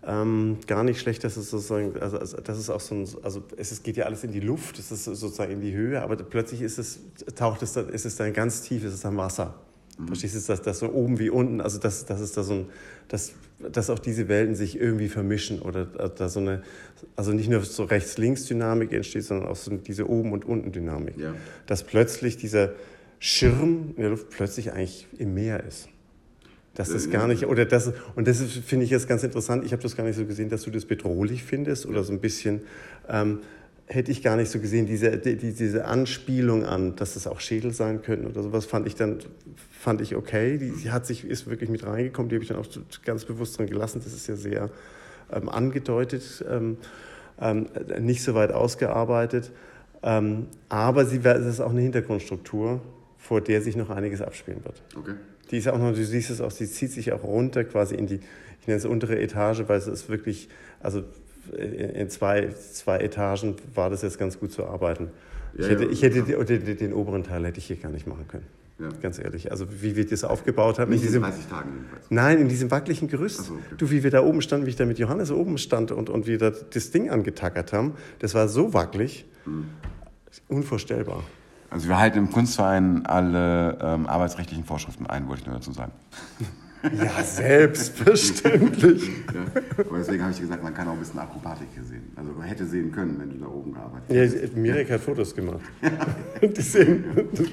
ähm, 0.06 0.58
gar 0.68 0.84
nicht 0.84 1.00
schlecht, 1.00 1.24
dass 1.24 1.38
es 1.38 1.50
sozusagen, 1.50 1.98
also, 2.00 2.18
also 2.18 2.38
das 2.38 2.58
ist 2.58 2.70
auch 2.70 2.80
so 2.80 2.96
ein, 2.96 3.08
also 3.22 3.44
es 3.58 3.72
ist, 3.72 3.84
geht 3.84 3.98
ja 3.98 4.06
alles 4.06 4.24
in 4.24 4.32
die 4.32 4.40
Luft, 4.40 4.80
es 4.80 4.92
ist 4.92 5.06
sozusagen 5.06 5.52
in 5.52 5.62
die 5.62 5.74
Höhe, 5.74 6.02
aber 6.02 6.16
plötzlich 6.16 6.62
ist 6.62 6.78
es, 6.78 7.00
taucht 7.36 7.62
es 7.64 7.74
dann, 7.74 7.90
ist 7.90 8.06
es 8.06 8.16
dann 8.16 8.34
ganz 8.34 8.62
tief, 8.62 8.84
ist 8.86 8.94
es 8.94 9.02
dann 9.02 9.18
Wasser. 9.18 9.56
Mhm. 9.98 10.08
Verstehst 10.08 10.36
du, 10.36 10.52
dass 10.52 10.62
das 10.62 10.80
so 10.80 10.92
oben 10.92 11.20
wie 11.20 11.30
unten, 11.30 11.60
also 11.60 11.80
dass, 11.80 12.06
dass 12.06 12.22
es 12.22 12.32
da 12.32 12.44
so 12.44 12.54
ein, 12.54 12.66
dass, 13.10 13.34
dass 13.72 13.90
auch 13.90 14.00
diese 14.00 14.30
Welten 14.30 14.56
sich 14.56 14.80
irgendwie 14.80 15.10
vermischen 15.10 15.62
oder 15.62 15.86
da 15.86 16.30
so 16.30 16.40
eine, 16.40 16.64
also 17.18 17.34
nicht 17.34 17.50
nur 17.50 17.62
so 17.62 17.84
Rechts-Links-Dynamik 17.84 18.94
entsteht, 18.94 19.26
sondern 19.26 19.50
auch 19.50 19.58
so 19.58 19.76
diese 19.76 20.10
Oben- 20.10 20.32
und 20.32 20.46
Unten-Dynamik. 20.46 21.18
Ja. 21.18 21.34
Dass 21.68 21.84
plötzlich 21.84 22.38
dieser 22.38 22.72
Schirm 23.20 23.94
in 23.96 24.02
der 24.02 24.10
Luft 24.12 24.30
plötzlich 24.30 24.72
eigentlich 24.72 25.08
im 25.18 25.34
Meer 25.34 25.64
ist. 25.64 25.90
Dass 26.76 26.90
das 26.90 27.10
gar 27.10 27.28
nicht, 27.28 27.46
oder 27.46 27.66
das, 27.66 27.92
und 28.16 28.28
das 28.28 28.42
finde 28.42 28.86
ich 28.86 28.92
jetzt 28.92 29.10
ganz 29.10 29.24
interessant, 29.24 29.66
ich 29.66 29.74
habe 29.74 29.84
das 29.84 29.98
gar 29.98 30.06
nicht 30.06 30.16
so 30.16 30.26
gesehen, 30.26 30.50
dass 30.50 30.64
du 30.64 30.72
das 30.72 30.86
bedrohlich 30.86 31.44
findest 31.44 31.86
oder 31.86 32.04
so 32.04 32.14
ein 32.14 32.22
bisschen, 32.22 32.62
ähm, 33.10 33.40
hätte 33.88 34.12
ich 34.12 34.22
gar 34.22 34.38
nicht 34.38 34.50
so 34.50 34.60
gesehen, 34.60 34.86
diese, 34.86 35.18
die, 35.18 35.36
diese 35.36 35.86
Anspielung 35.86 36.64
an, 36.64 36.96
dass 36.96 37.16
das 37.16 37.28
auch 37.28 37.42
Schädel 37.42 37.74
sein 37.74 38.02
könnten 38.02 38.28
oder 38.28 38.44
sowas, 38.44 38.66
fand 38.66 38.88
ich 38.88 38.96
dann, 38.96 39.18
fand 39.78 40.00
ich 40.00 40.16
okay. 40.16 40.58
Die 40.58 40.92
hat 40.92 41.06
sich, 41.06 41.26
ist 41.26 41.48
wirklich 41.48 41.70
mit 41.70 41.86
reingekommen, 41.86 42.30
die 42.30 42.36
habe 42.36 42.44
ich 42.44 42.50
dann 42.50 42.60
auch 42.60 42.68
ganz 43.04 43.26
bewusst 43.26 43.58
dran 43.58 43.68
gelassen. 43.68 44.00
Das 44.02 44.14
ist 44.14 44.28
ja 44.28 44.36
sehr 44.38 44.70
ähm, 45.34 45.50
angedeutet, 45.50 46.46
ähm, 46.50 46.78
ähm, 47.42 47.66
nicht 48.00 48.24
so 48.24 48.36
weit 48.36 48.52
ausgearbeitet. 48.52 49.52
Ähm, 50.02 50.48
aber 50.70 51.06
sie, 51.06 51.20
es 51.24 51.46
ist 51.46 51.60
auch 51.60 51.72
eine 51.72 51.82
Hintergrundstruktur, 51.82 52.82
vor 53.20 53.42
der 53.42 53.62
sich 53.62 53.76
noch 53.76 53.92
einiges 53.92 54.22
abspielen 54.22 54.64
wird. 54.64 54.82
Okay. 54.96 55.14
Die 55.52 55.58
ist 55.58 55.68
auch 55.68 55.78
noch, 55.78 55.94
du 55.94 56.04
siehst 56.04 56.30
es 56.30 56.42
auch, 56.42 56.52
sie 56.52 56.68
zieht 56.68 56.92
sich 56.92 57.12
auch 57.12 57.24
runter 57.24 57.64
quasi 57.64 57.96
in 57.96 58.08
die, 58.08 58.20
ich 58.62 58.68
nenne 58.68 58.80
es 58.80 58.86
untere 58.86 59.20
Etage, 59.20 59.64
weil 59.68 59.78
es 59.78 59.88
ist 59.88 60.10
wirklich, 60.10 60.50
also 60.80 61.04
in 61.58 62.10
zwei, 62.10 62.50
zwei 62.50 63.00
Etagen 63.00 63.56
war 63.74 63.90
das 63.90 64.02
jetzt 64.02 64.20
ganz 64.20 64.40
gut 64.40 64.52
zu 64.52 64.66
arbeiten. 64.66 65.10
Ja, 65.58 65.66
ich 65.66 65.72
hätte, 65.72 65.84
ja, 65.86 65.90
ich 65.90 66.02
hätte 66.02 66.18
ja. 66.20 66.44
den, 66.44 66.66
den, 66.66 66.78
den, 66.78 66.94
oberen 66.94 67.24
Teil 67.24 67.46
hätte 67.46 67.58
ich 67.58 67.66
hier 67.66 67.78
gar 67.78 67.92
nicht 67.92 68.08
machen 68.08 68.28
können. 68.28 68.46
Ganz 69.02 69.20
ehrlich. 69.20 69.52
Also 69.52 69.66
wie 69.82 69.98
wir 69.98 70.08
das 70.08 70.24
aufgebaut 70.24 70.80
haben. 70.80 70.92
Nicht 70.92 71.02
in 71.02 71.08
diesem, 71.08 71.24
30 71.24 71.48
Tagen 71.48 71.72
jedenfalls. 71.74 72.06
Nein, 72.10 72.40
in 72.40 72.48
diesem 72.48 72.72
wackeligen 72.72 73.10
Gerüst. 73.10 73.44
So, 73.44 73.54
okay. 73.56 73.62
Du, 73.78 73.92
wie 73.92 74.04
wir 74.04 74.12
da 74.12 74.24
oben 74.24 74.42
standen, 74.42 74.66
wie 74.68 74.70
ich 74.70 74.78
da 74.78 74.86
mit 74.86 75.00
Johannes 75.00 75.32
oben 75.32 75.58
stand 75.58 75.92
und, 75.92 76.10
und 76.10 76.28
wir 76.28 76.38
da 76.38 76.52
das 76.52 76.92
Ding 76.92 77.10
angetackert 77.10 77.74
haben, 77.74 77.96
das 78.20 78.36
war 78.36 78.48
so 78.48 78.74
wackelig, 78.74 79.26
mhm. 79.46 79.66
unvorstellbar. 80.48 81.24
Also 81.72 81.88
wir 81.88 82.00
halten 82.00 82.18
im 82.18 82.32
Kunstverein 82.32 83.06
alle 83.06 83.78
ähm, 83.82 84.08
arbeitsrechtlichen 84.08 84.66
Vorschriften 84.66 85.06
ein, 85.08 85.28
wollte 85.28 85.42
ich 85.42 85.48
nur 85.48 85.56
dazu 85.56 85.72
sagen. 85.72 85.92
Ja, 86.82 87.22
selbstverständlich. 87.22 89.06
ja, 89.34 89.62
aber 89.86 89.98
deswegen 89.98 90.24
habe 90.24 90.32
ich 90.32 90.40
gesagt, 90.40 90.64
man 90.64 90.74
kann 90.74 90.88
auch 90.88 90.94
ein 90.94 91.00
bisschen 91.00 91.20
Akrobatik 91.20 91.68
hier 91.74 91.84
sehen. 91.84 92.04
Also 92.16 92.32
man 92.32 92.48
hätte 92.48 92.66
sehen 92.66 92.94
können, 92.94 93.20
wenn 93.20 93.32
du 93.32 93.38
da 93.38 93.48
oben 93.48 93.74
gearbeitet 93.74 94.08
hättest. 94.08 94.56
Ja, 94.56 94.62
Mirek 94.62 94.90
hat 94.90 95.02
Fotos 95.02 95.36
gemacht. 95.36 95.60
Die 96.42 96.62
sehen. 96.62 97.04
Ja. 97.34 97.44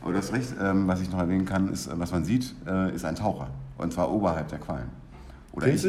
Aber 0.00 0.12
du 0.12 0.18
hast 0.18 0.32
recht, 0.32 0.54
ähm, 0.60 0.86
was 0.86 1.00
ich 1.00 1.10
noch 1.10 1.18
erwähnen 1.18 1.44
kann, 1.44 1.72
ist, 1.72 1.88
äh, 1.88 1.90
was 1.96 2.12
man 2.12 2.24
sieht, 2.24 2.54
äh, 2.64 2.94
ist 2.94 3.04
ein 3.04 3.16
Taucher. 3.16 3.48
Und 3.78 3.92
zwar 3.92 4.12
oberhalb 4.12 4.46
der 4.46 4.60
Quallen. 4.60 4.90
Oder 5.52 5.68
ich, 5.68 5.84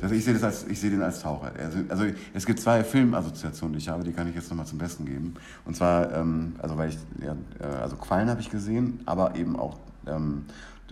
also 0.00 0.14
ich 0.14 0.24
sehe 0.24 0.32
das 0.32 0.42
als, 0.42 0.66
ich 0.66 0.80
sehe 0.80 0.90
den 0.90 1.02
als 1.02 1.20
Taucher. 1.20 1.52
Also, 1.58 1.78
also 1.88 2.04
es 2.32 2.46
gibt 2.46 2.60
zwei 2.60 2.82
Filmassoziationen, 2.82 3.74
die 3.74 3.78
ich 3.78 3.88
habe, 3.88 4.02
die 4.02 4.12
kann 4.12 4.26
ich 4.26 4.34
jetzt 4.34 4.48
nochmal 4.48 4.66
zum 4.66 4.78
Besten 4.78 5.04
geben. 5.04 5.34
Und 5.66 5.76
zwar, 5.76 6.12
ähm, 6.14 6.54
also 6.58 6.78
weil 6.78 6.88
ich, 6.88 6.98
ja, 7.22 7.36
äh, 7.60 7.82
also 7.82 7.96
Quallen 7.96 8.30
habe 8.30 8.40
ich 8.40 8.48
gesehen, 8.48 9.00
aber 9.04 9.36
eben 9.36 9.58
auch 9.58 9.78
ähm, 10.06 10.46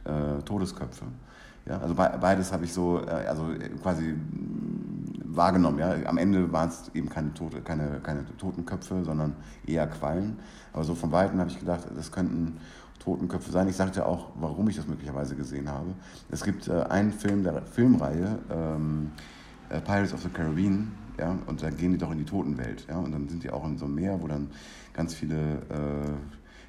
äh, 0.05 0.43
Todesköpfe. 0.43 1.07
Ja, 1.67 1.79
also 1.79 1.95
beides 1.95 2.53
habe 2.53 2.65
ich 2.65 2.73
so, 2.73 3.03
äh, 3.07 3.11
also 3.11 3.47
quasi 3.83 4.15
wahrgenommen. 5.37 5.79
Ja. 5.79 5.95
Am 6.07 6.19
Ende 6.19 6.53
waren 6.53 6.69
es 6.69 6.91
eben 6.95 7.09
keine, 7.09 7.33
Tote, 7.35 7.61
keine, 7.61 8.01
keine 8.03 8.25
Totenköpfe, 8.37 9.05
sondern 9.05 9.37
eher 9.67 9.87
Quallen. 9.87 10.39
Aber 10.73 10.85
so 10.85 10.95
von 10.95 11.13
Weitem 11.13 11.39
habe 11.39 11.51
ich 11.51 11.59
gedacht, 11.59 11.87
das 11.97 12.13
könnten 12.13 12.59
Totenköpfe 12.99 13.51
sein. 13.51 13.69
Ich 13.69 13.77
sagte 13.77 14.07
auch, 14.07 14.29
warum 14.37 14.69
ich 14.69 14.77
das 14.77 14.87
möglicherweise 14.87 15.35
gesehen 15.35 15.71
habe. 15.71 15.95
Es 16.31 16.45
gibt 16.45 16.69
äh, 16.69 16.83
einen 16.83 17.13
Film 17.13 17.43
der 17.43 17.63
Filmreihe, 17.63 18.39
ähm, 18.51 19.13
äh, 19.71 19.81
Pirates 19.81 20.13
of 20.13 20.23
the 20.23 20.29
Caribbean, 20.29 20.93
ja, 21.19 21.37
und 21.47 21.63
da 21.63 21.71
gehen 21.71 21.93
die 21.93 21.99
doch 21.99 22.13
in 22.13 22.19
die 22.19 22.25
Totenwelt. 22.25 22.87
Ja, 22.89 22.99
und 22.99 23.13
dann 23.13 23.29
sind 23.29 23.43
die 23.43 23.51
auch 23.51 23.65
in 23.65 23.79
so 23.79 23.87
einem 23.87 23.95
Meer, 23.95 24.21
wo 24.21 24.27
dann 24.27 24.51
ganz 24.93 25.15
viele, 25.15 25.37
äh, 25.71 26.11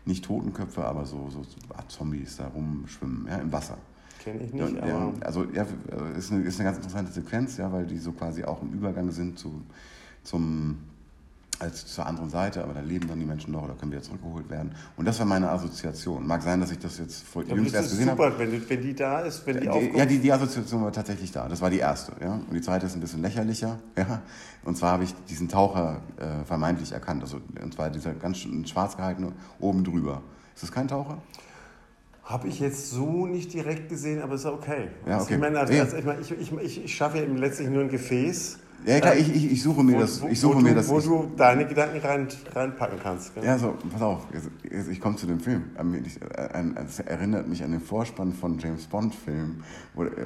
nicht 0.05 0.25
Totenköpfe, 0.25 0.83
aber 0.83 1.05
so, 1.05 1.29
so, 1.29 1.43
so 1.43 1.57
Zombies 1.87 2.37
da 2.37 2.47
rumschwimmen, 2.47 3.27
ja, 3.27 3.37
im 3.37 3.51
Wasser. 3.51 3.77
Kenne 4.23 4.43
ich 4.43 4.53
nicht, 4.53 4.75
ja. 4.85 5.13
Also, 5.21 5.45
ja, 5.45 5.65
ist 6.17 6.31
eine, 6.31 6.43
ist 6.43 6.59
eine 6.59 6.65
ganz 6.65 6.77
interessante 6.77 7.11
Sequenz, 7.11 7.57
ja, 7.57 7.71
weil 7.71 7.85
die 7.85 7.97
so 7.97 8.11
quasi 8.11 8.43
auch 8.43 8.61
im 8.61 8.71
Übergang 8.71 9.11
sind 9.11 9.39
zu, 9.39 9.61
zum 10.23 10.77
als 11.61 11.85
zur 11.85 12.05
anderen 12.05 12.29
Seite, 12.29 12.63
aber 12.63 12.73
da 12.73 12.81
leben 12.81 13.07
dann 13.07 13.19
die 13.19 13.25
Menschen 13.25 13.51
noch 13.51 13.63
oder 13.63 13.75
können 13.75 13.91
wieder 13.91 14.01
zurückgeholt 14.01 14.49
werden. 14.49 14.71
Und 14.97 15.05
das 15.05 15.19
war 15.19 15.25
meine 15.25 15.49
Assoziation. 15.49 16.25
Mag 16.25 16.41
sein, 16.41 16.59
dass 16.59 16.71
ich 16.71 16.79
das 16.79 16.97
jetzt 16.97 17.23
vor 17.23 17.43
ja, 17.43 17.55
jüngst 17.55 17.75
erst 17.75 17.91
gesehen 17.91 18.09
super, 18.09 18.25
habe. 18.25 18.39
Wenn, 18.39 18.69
wenn 18.69 18.81
die 18.81 18.95
da 18.95 19.19
ist, 19.19 19.45
wenn 19.45 19.55
die, 19.55 19.61
die 19.61 19.69
aufkommt. 19.69 19.97
Ja, 19.97 20.05
die, 20.05 20.19
die 20.19 20.31
Assoziation 20.31 20.83
war 20.83 20.91
tatsächlich 20.91 21.31
da. 21.31 21.47
Das 21.47 21.61
war 21.61 21.69
die 21.69 21.77
erste. 21.77 22.13
Ja? 22.19 22.33
Und 22.33 22.53
die 22.53 22.61
zweite 22.61 22.87
ist 22.87 22.95
ein 22.95 23.01
bisschen 23.01 23.21
lächerlicher. 23.21 23.79
Ja? 23.97 24.21
Und 24.63 24.77
zwar 24.77 24.93
habe 24.93 25.03
ich 25.03 25.13
diesen 25.29 25.47
Taucher 25.47 26.01
äh, 26.17 26.43
vermeintlich 26.45 26.91
erkannt. 26.91 27.21
Also, 27.21 27.39
und 27.61 27.73
zwar 27.73 27.89
dieser 27.89 28.13
ganz 28.13 28.37
schwarz 28.37 28.97
gehaltene 28.97 29.31
oben 29.59 29.83
drüber. 29.83 30.21
Ist 30.55 30.63
das 30.63 30.71
kein 30.71 30.87
Taucher? 30.87 31.17
Habe 32.23 32.47
ich 32.47 32.59
jetzt 32.59 32.91
so 32.91 33.25
nicht 33.25 33.53
direkt 33.53 33.89
gesehen, 33.89 34.21
aber 34.21 34.35
ist 34.35 34.45
okay. 34.45 34.89
Ja, 35.05 35.13
okay. 35.13 35.13
Also 35.13 35.33
ich, 35.33 35.39
meine, 35.39 35.59
also, 35.59 35.73
also, 35.73 35.97
ich, 36.21 36.31
ich, 36.31 36.51
ich, 36.51 36.85
ich 36.85 36.95
schaffe 36.95 37.19
ja 37.19 37.25
letztlich 37.25 37.69
nur 37.69 37.81
ein 37.81 37.89
Gefäß 37.89 38.59
ja, 38.85 39.00
klar, 39.00 39.15
ich, 39.15 39.33
ich, 39.35 39.51
ich 39.51 39.63
suche 39.63 39.83
mir 39.83 39.95
wo, 39.95 40.00
das. 40.00 40.21
Ich 40.29 40.39
suche 40.39 40.55
wo, 40.55 40.59
mir 40.59 40.69
du, 40.69 40.75
das. 40.75 40.88
Wo 40.88 41.00
ich, 41.00 41.05
du 41.05 41.31
deine 41.35 41.65
Gedanken 41.67 42.00
rein, 42.00 42.27
reinpacken 42.53 43.00
kannst. 43.01 43.33
Gell? 43.33 43.43
Ja, 43.43 43.57
so, 43.57 43.75
pass 43.91 44.01
auf, 44.01 44.27
jetzt, 44.33 44.89
ich 44.89 45.00
komme 45.00 45.15
zu 45.15 45.27
dem 45.27 45.39
Film. 45.39 45.63
Es 46.88 47.00
erinnert 47.00 47.47
mich 47.47 47.63
an 47.63 47.71
den 47.71 47.81
Vorspann 47.81 48.33
von 48.33 48.57
James 48.59 48.85
Bond-Film. 48.88 49.63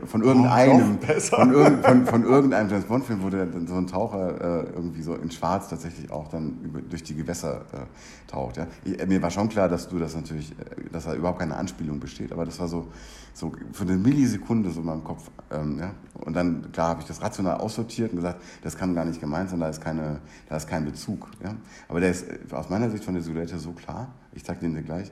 Von 0.05 0.24
irgendeinem, 0.24 1.00
von, 1.00 1.53
irgend, 1.53 1.85
von, 1.85 2.05
von, 2.05 2.24
irgendeinem 2.24 2.69
James 2.69 2.85
Bond-Film, 2.85 3.24
wo 3.24 3.29
der, 3.29 3.47
so 3.65 3.75
ein 3.75 3.88
Taucher 3.88 4.65
äh, 4.65 4.74
irgendwie 4.74 5.01
so 5.01 5.15
in 5.15 5.31
Schwarz 5.31 5.69
tatsächlich 5.69 6.12
auch 6.12 6.27
dann 6.29 6.59
über, 6.63 6.81
durch 6.81 7.03
die 7.03 7.15
Gewässer 7.15 7.62
äh, 7.74 8.31
taucht. 8.31 8.57
Ja? 8.57 8.67
Ich, 8.83 9.05
mir 9.07 9.21
war 9.21 9.31
schon 9.31 9.50
klar, 9.50 9.69
dass 9.69 9.88
du 9.88 10.00
das 10.00 10.15
natürlich, 10.15 10.51
äh, 10.51 10.89
dass 10.91 11.05
da 11.05 11.13
überhaupt 11.15 11.39
keine 11.39 11.55
Anspielung 11.55 12.00
besteht, 12.00 12.31
aber 12.31 12.45
das 12.45 12.59
war 12.59 12.67
so, 12.67 12.88
so 13.33 13.51
für 13.74 13.83
eine 13.83 13.97
Millisekunde 13.97 14.69
so 14.69 14.79
in 14.79 14.85
meinem 14.85 15.03
Kopf. 15.03 15.29
Ähm, 15.51 15.79
ja? 15.79 15.91
Und 16.13 16.35
dann, 16.35 16.71
klar, 16.71 16.89
habe 16.89 17.01
ich 17.01 17.07
das 17.07 17.21
rational 17.21 17.57
aussortiert 17.57 18.12
und 18.12 18.17
gesagt, 18.17 18.41
das 18.61 18.77
kann 18.77 18.95
gar 18.95 19.05
nicht 19.05 19.19
gemeint 19.19 19.49
sein, 19.49 19.59
da 19.59 19.69
ist, 19.69 19.81
keine, 19.81 20.19
da 20.47 20.57
ist 20.57 20.67
kein 20.67 20.85
Bezug. 20.85 21.29
Ja? 21.43 21.55
Aber 21.87 21.99
der 21.99 22.11
ist 22.11 22.27
äh, 22.29 22.39
aus 22.51 22.69
meiner 22.69 22.89
Sicht 22.89 23.03
von 23.03 23.13
der 23.13 23.23
Silhouette 23.23 23.57
so 23.57 23.71
klar, 23.71 24.13
ich 24.33 24.43
zeige 24.43 24.61
den 24.61 24.73
dir 24.73 24.83
gleich, 24.83 25.11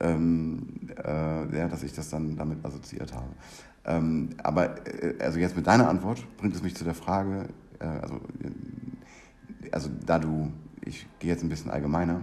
ähm, 0.00 0.66
äh, 1.02 1.56
ja, 1.56 1.68
dass 1.68 1.82
ich 1.82 1.92
das 1.92 2.10
dann 2.10 2.36
damit 2.36 2.64
assoziiert 2.64 3.12
habe. 3.14 3.28
Ähm, 3.84 4.30
aber 4.42 4.86
äh, 4.86 5.14
also 5.20 5.38
jetzt 5.38 5.56
mit 5.56 5.66
deiner 5.66 5.88
Antwort 5.88 6.24
bringt 6.36 6.54
es 6.54 6.62
mich 6.62 6.74
zu 6.74 6.84
der 6.84 6.94
Frage, 6.94 7.48
äh, 7.78 7.84
also, 7.84 8.16
äh, 8.42 9.70
also 9.70 9.90
da 10.04 10.18
du, 10.18 10.52
ich 10.82 11.06
gehe 11.18 11.30
jetzt 11.30 11.42
ein 11.42 11.48
bisschen 11.48 11.70
allgemeiner, 11.70 12.22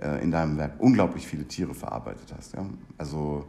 äh, 0.00 0.22
in 0.22 0.30
deinem 0.30 0.56
Werk 0.56 0.74
unglaublich 0.78 1.26
viele 1.26 1.44
Tiere 1.44 1.74
verarbeitet 1.74 2.32
hast. 2.36 2.54
Ja? 2.54 2.64
Also 2.96 3.46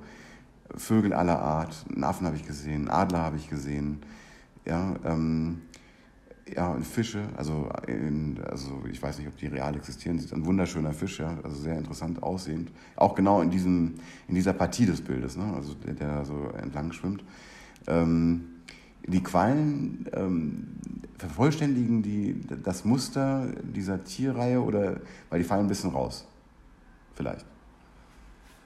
Vögel 0.75 1.13
aller 1.13 1.39
Art, 1.39 1.85
einen 1.93 2.03
Affen 2.03 2.25
habe 2.25 2.35
ich 2.35 2.45
gesehen, 2.45 2.89
einen 2.89 2.89
Adler 2.89 3.19
habe 3.19 3.37
ich 3.37 3.49
gesehen, 3.49 4.01
ja, 4.65 4.95
ähm, 5.05 5.61
ja, 6.53 6.75
Fische, 6.81 7.23
also, 7.35 7.69
in, 7.87 8.39
also 8.49 8.83
ich 8.91 9.01
weiß 9.01 9.17
nicht, 9.17 9.27
ob 9.27 9.37
die 9.37 9.47
real 9.47 9.75
existieren, 9.75 10.19
sieht 10.19 10.31
ein 10.31 10.45
wunderschöner 10.45 10.93
Fisch, 10.93 11.19
ja, 11.19 11.37
also 11.43 11.55
sehr 11.55 11.77
interessant 11.77 12.21
aussehend. 12.21 12.71
Auch 12.95 13.15
genau 13.15 13.41
in, 13.41 13.49
diesem, 13.49 13.95
in 14.27 14.35
dieser 14.35 14.53
Partie 14.53 14.85
des 14.85 15.01
Bildes, 15.01 15.37
ne, 15.37 15.53
also 15.55 15.73
der, 15.73 15.93
der 15.93 16.25
so 16.25 16.51
entlang 16.61 16.91
schwimmt. 16.91 17.23
Ähm, 17.87 18.45
die 19.07 19.23
Quallen 19.23 20.07
ähm, 20.13 20.67
vervollständigen 21.17 22.03
die, 22.03 22.41
das 22.63 22.85
Muster 22.85 23.47
dieser 23.63 24.03
Tierreihe 24.03 24.61
oder, 24.61 24.97
weil 25.29 25.39
die 25.39 25.45
fallen 25.45 25.65
ein 25.65 25.69
bisschen 25.69 25.91
raus, 25.91 26.27
vielleicht. 27.15 27.45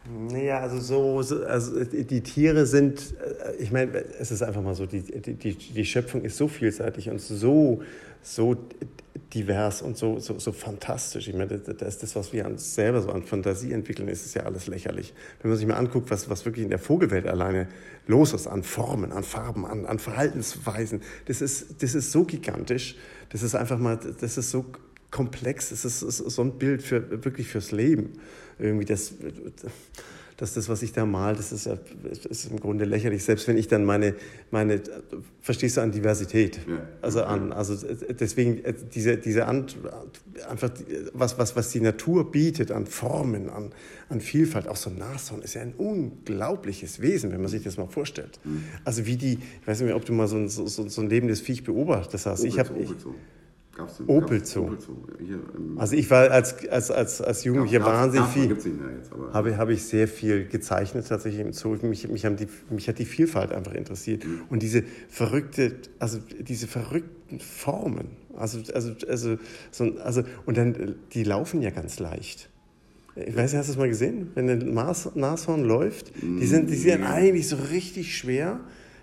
Naja, 0.06 0.60
also 0.60 0.80
so, 0.80 1.22
so, 1.22 1.44
also 1.44 1.84
die 1.84 2.22
Tiere 2.22 2.66
sind, 2.66 3.14
äh, 3.20 3.56
ich 3.58 3.72
meine, 3.72 4.04
es 4.20 4.32
ist 4.32 4.42
einfach 4.42 4.62
mal 4.62 4.74
so, 4.74 4.86
die, 4.86 5.02
die, 5.02 5.56
die 5.56 5.86
Schöpfung 5.86 6.24
ist 6.24 6.38
so 6.38 6.48
vielseitig 6.48 7.10
und 7.10 7.20
so, 7.20 7.84
so 8.22 8.56
divers 9.34 9.82
und 9.82 9.98
so, 9.98 10.18
so, 10.20 10.40
so 10.40 10.52
fantastisch. 10.52 11.28
Ich 11.28 11.36
meine, 11.36 11.60
das 11.60 12.00
das, 12.00 12.16
was 12.16 12.34
wir 12.34 12.46
uns 12.46 12.74
selber 12.76 13.02
so 13.02 13.12
an 13.12 13.24
Fantasie 13.24 13.74
entwickeln, 13.74 14.08
ist 14.08 14.26
es 14.26 14.34
ja 14.34 14.44
alles 14.44 14.68
lächerlich. 14.68 15.14
Wenn 15.42 15.52
man 15.52 15.58
sich 15.58 15.68
mal 15.68 15.76
anguckt, 15.76 16.10
was, 16.10 16.30
was 16.30 16.46
wirklich 16.46 16.64
in 16.64 16.70
der 16.70 16.80
Vogelwelt 16.80 17.28
alleine 17.28 17.68
los 18.08 18.34
ist, 18.34 18.48
an 18.48 18.64
Formen, 18.64 19.12
an 19.12 19.24
Farben, 19.24 19.66
an, 19.66 19.86
an 19.86 20.00
Verhaltensweisen, 20.00 21.02
das 21.26 21.42
ist, 21.42 21.84
das 21.84 21.94
ist 21.94 22.12
so 22.12 22.24
gigantisch, 22.24 22.96
das 23.30 23.44
ist 23.44 23.54
einfach 23.54 23.78
mal, 23.78 24.00
das 24.20 24.38
ist 24.38 24.50
so 24.50 24.66
komplex, 25.12 25.70
das 25.70 25.86
ist, 25.86 26.02
ist 26.02 26.18
so 26.18 26.42
ein 26.42 26.58
Bild 26.58 26.84
für, 26.84 27.24
wirklich 27.24 27.48
fürs 27.48 27.72
Leben. 27.72 28.14
Irgendwie 28.60 28.86
das, 28.86 29.14
dass 30.40 30.54
das, 30.54 30.70
was 30.70 30.82
ich 30.84 30.94
da 30.94 31.06
mal, 31.06 31.36
das 31.36 31.52
ist, 31.52 31.70
ist 32.30 32.50
im 32.50 32.62
Grunde 32.62 32.86
lächerlich. 32.86 33.26
Selbst 33.26 33.46
wenn 33.50 33.58
ich 33.58 33.68
dann 33.68 33.84
meine, 33.84 34.16
meine 34.52 34.82
verstehst 35.42 35.76
du, 35.76 35.82
an 35.82 35.92
Diversität, 35.92 36.62
ja. 36.66 36.88
also 37.02 37.24
an, 37.24 37.52
also 37.52 37.76
deswegen 38.18 38.64
äh, 38.64 38.74
diese, 38.94 39.18
diese 39.18 39.48
an, 39.48 39.66
einfach 40.50 40.72
was, 41.12 41.38
was, 41.38 41.58
was 41.58 41.72
die 41.72 41.82
Natur 41.82 42.32
bietet 42.32 42.72
an 42.72 42.86
Formen, 42.86 43.50
an, 43.50 43.74
an 44.08 44.22
Vielfalt, 44.22 44.70
auch 44.70 44.78
so 44.78 44.90
ein 44.90 44.98
Nashorn 44.98 45.42
ist 45.42 45.56
ja 45.56 45.62
ein 45.62 45.74
unglaubliches 45.74 47.02
Wesen, 47.02 47.34
wenn 47.34 47.42
man 47.42 47.50
sich 47.50 47.64
das 47.64 47.76
mal 47.76 47.88
vorstellt. 47.88 48.40
Mhm. 48.46 48.64
Also 48.86 49.06
wie 49.06 49.18
die, 49.18 49.34
ich 49.34 49.68
weiß 49.68 49.80
nicht 49.80 49.88
mehr, 49.88 49.98
ob 49.98 50.06
du 50.06 50.14
mal 50.14 50.30
so 50.30 50.38
ein, 50.38 50.48
so, 50.48 50.66
so 50.68 51.02
ein 51.02 51.10
lebendes 51.10 51.42
Viech 51.42 51.66
beobachtet 51.66 52.26
hast. 52.26 52.46
Ich 52.46 52.60
habe 52.60 52.74
Gab's 53.80 53.96
den, 53.96 54.08
Opel 54.08 54.44
Zoo. 54.44 54.64
Opel 54.64 54.80
Zoo. 54.82 54.98
Also 55.78 55.96
ich 55.96 56.12
war 56.12 56.30
als, 56.32 56.68
als, 56.68 56.92
als, 56.92 57.22
als 57.22 57.46
Jugendlicher 57.46 57.86
wahnsinnig 57.86 58.28
viel, 58.28 58.58
habe, 59.32 59.58
habe 59.58 59.74
ich 59.74 59.84
sehr 59.84 60.10
viel 60.10 60.46
gezeichnet 60.48 61.08
tatsächlich 61.08 61.42
im 61.42 61.54
Zoo. 61.54 61.78
Mich, 61.82 62.10
mich, 62.10 62.26
haben 62.26 62.36
die, 62.36 62.48
mich 62.70 62.90
hat 62.90 63.00
die 63.00 63.06
Vielfalt 63.06 63.54
einfach 63.54 63.74
interessiert. 63.74 64.26
Mhm. 64.26 64.42
Und 64.50 64.64
diese 64.64 64.84
verrückte, 65.08 65.78
also 65.98 66.20
diese 66.40 66.68
verrückten 66.68 67.40
Formen, 67.40 68.10
also, 68.36 68.60
also, 68.74 68.94
also, 69.08 69.38
so, 69.72 69.86
also, 70.04 70.24
und 70.46 70.58
dann, 70.58 70.96
die 71.14 71.24
laufen 71.24 71.62
ja 71.62 71.70
ganz 71.70 72.00
leicht. 72.00 72.50
Ich 73.16 73.36
weiß 73.36 73.52
nicht, 73.52 73.60
hast 73.60 73.68
du 73.68 73.74
es 73.74 73.78
mal 73.78 73.88
gesehen? 73.88 74.32
Wenn 74.36 74.50
ein 74.50 74.74
Nashorn 75.16 75.64
läuft, 75.64 76.12
die 76.22 76.46
sind, 76.46 76.70
die 76.70 76.76
sind 76.76 77.04
eigentlich 77.04 77.48
so 77.48 77.56
richtig 77.72 78.16
schwer. 78.18 78.60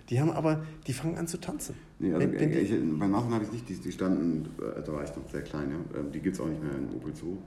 Die 0.09 0.19
haben 0.21 0.31
aber, 0.31 0.63
die 0.87 0.93
fangen 0.93 1.17
an 1.17 1.27
zu 1.27 1.39
tanzen. 1.39 1.75
Nee, 1.99 2.13
also 2.13 2.31
wenn, 2.31 2.39
wenn 2.39 2.51
ich, 2.53 2.71
bei 2.99 3.07
Machen 3.07 3.33
habe 3.33 3.43
ich 3.43 3.51
nicht, 3.51 3.69
die, 3.69 3.75
die 3.75 3.91
standen, 3.91 4.47
äh, 4.59 4.81
da 4.81 4.93
war 4.93 5.03
ich 5.03 5.15
noch 5.15 5.29
sehr 5.29 5.41
klein, 5.41 5.69
ja. 5.71 5.99
Ähm, 5.99 6.11
die 6.11 6.19
gibt 6.19 6.35
es 6.35 6.41
auch 6.41 6.47
nicht 6.47 6.61
mehr 6.61 6.71
in 6.71 6.95
Opel 6.95 7.13
Zoo. 7.13 7.37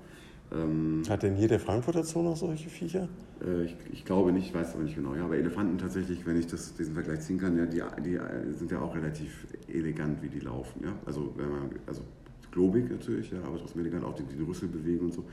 Ähm, 0.52 1.02
Hat 1.08 1.22
denn 1.22 1.36
hier 1.36 1.48
der 1.48 1.60
Frankfurter 1.60 2.04
Zoo 2.04 2.22
noch 2.22 2.36
solche 2.36 2.68
Viecher? 2.68 3.08
Äh, 3.44 3.64
ich, 3.64 3.76
ich, 3.92 4.04
glaube 4.04 4.32
nicht, 4.32 4.52
weiß 4.52 4.74
aber 4.74 4.82
nicht 4.82 4.96
genau. 4.96 5.14
Ja, 5.14 5.24
aber 5.24 5.36
Elefanten 5.36 5.78
tatsächlich, 5.78 6.26
wenn 6.26 6.38
ich 6.38 6.48
das, 6.48 6.74
diesen 6.74 6.94
Vergleich 6.94 7.20
ziehen 7.20 7.38
kann, 7.38 7.56
ja, 7.56 7.66
die, 7.66 7.82
die 8.04 8.16
äh, 8.16 8.52
sind 8.52 8.70
ja 8.70 8.80
auch 8.80 8.94
relativ 8.94 9.46
elegant, 9.68 10.22
wie 10.22 10.28
die 10.28 10.40
laufen. 10.40 10.82
Ja? 10.84 10.92
Also, 11.06 11.32
wenn 11.36 11.48
man, 11.48 11.70
also 11.86 12.02
globig 12.50 12.90
natürlich, 12.90 13.30
ja, 13.30 13.38
aber 13.44 13.58
trotzdem 13.58 13.82
elegant, 13.82 14.04
auch 14.04 14.14
die, 14.14 14.24
die 14.24 14.42
Rüssel 14.42 14.68
bewegen 14.68 15.06
und 15.06 15.14
so. 15.14 15.24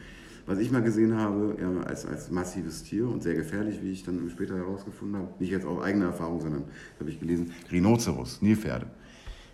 Was 0.47 0.59
ich 0.59 0.71
mal 0.71 0.81
gesehen 0.81 1.13
habe, 1.17 1.57
ja, 1.59 1.69
als, 1.81 2.05
als 2.05 2.31
massives 2.31 2.81
Tier 2.83 3.05
und 3.05 3.21
sehr 3.21 3.35
gefährlich, 3.35 3.81
wie 3.83 3.91
ich 3.91 4.03
dann 4.03 4.29
später 4.29 4.55
herausgefunden 4.55 5.17
habe, 5.17 5.27
nicht 5.39 5.51
jetzt 5.51 5.65
aus 5.65 5.83
eigener 5.83 6.05
Erfahrung, 6.05 6.39
sondern 6.39 6.63
habe 7.01 7.09
ich 7.09 7.19
gelesen, 7.19 7.51
Rhinoceros, 7.69 8.41
Nilpferde. 8.41 8.87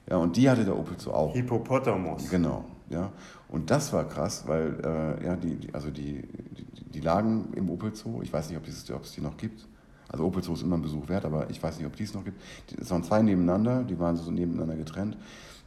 Ja, 0.08 0.18
und 0.18 0.38
die 0.38 0.48
hatte 0.48 0.64
der 0.64 0.78
Opel 0.78 1.00
Zoo 1.00 1.10
auch. 1.10 1.34
Hippopotamus. 1.34 2.30
Genau, 2.30 2.66
ja. 2.92 3.12
Und 3.50 3.72
das 3.72 3.92
war 3.92 4.08
krass, 4.08 4.44
weil 4.46 4.80
äh, 4.84 5.26
ja, 5.26 5.36
die, 5.36 5.56
die, 5.56 5.74
also 5.74 5.90
die, 5.90 6.22
die, 6.22 6.92
die, 6.92 7.00
lagen 7.00 7.48
im 7.56 7.72
Opel 7.72 7.96
Zoo. 7.96 8.22
Ich 8.22 8.32
weiß 8.32 8.50
nicht, 8.50 8.58
ob, 8.58 8.64
dieses, 8.64 8.90
ob 8.92 9.04
es 9.04 9.14
die 9.14 9.22
noch 9.22 9.36
gibt. 9.36 9.68
Also 10.10 10.26
Opel 10.26 10.44
Zoo 10.44 10.54
ist 10.54 10.62
immer 10.62 10.78
ein 10.78 10.84
Besuch 10.84 11.10
wert, 11.10 11.26
aber 11.26 11.50
ich 11.50 11.64
weiß 11.64 11.80
nicht, 11.80 11.88
ob 11.88 11.96
die 11.96 12.04
es 12.04 12.14
noch 12.14 12.24
gibt. 12.24 12.40
Es 12.80 12.92
waren 12.92 13.04
zwei 13.04 13.24
nebeneinander, 13.24 13.84
die 13.84 14.00
waren 14.00 14.16
so 14.16 14.30
nebeneinander 14.30 14.76
getrennt. 14.76 15.18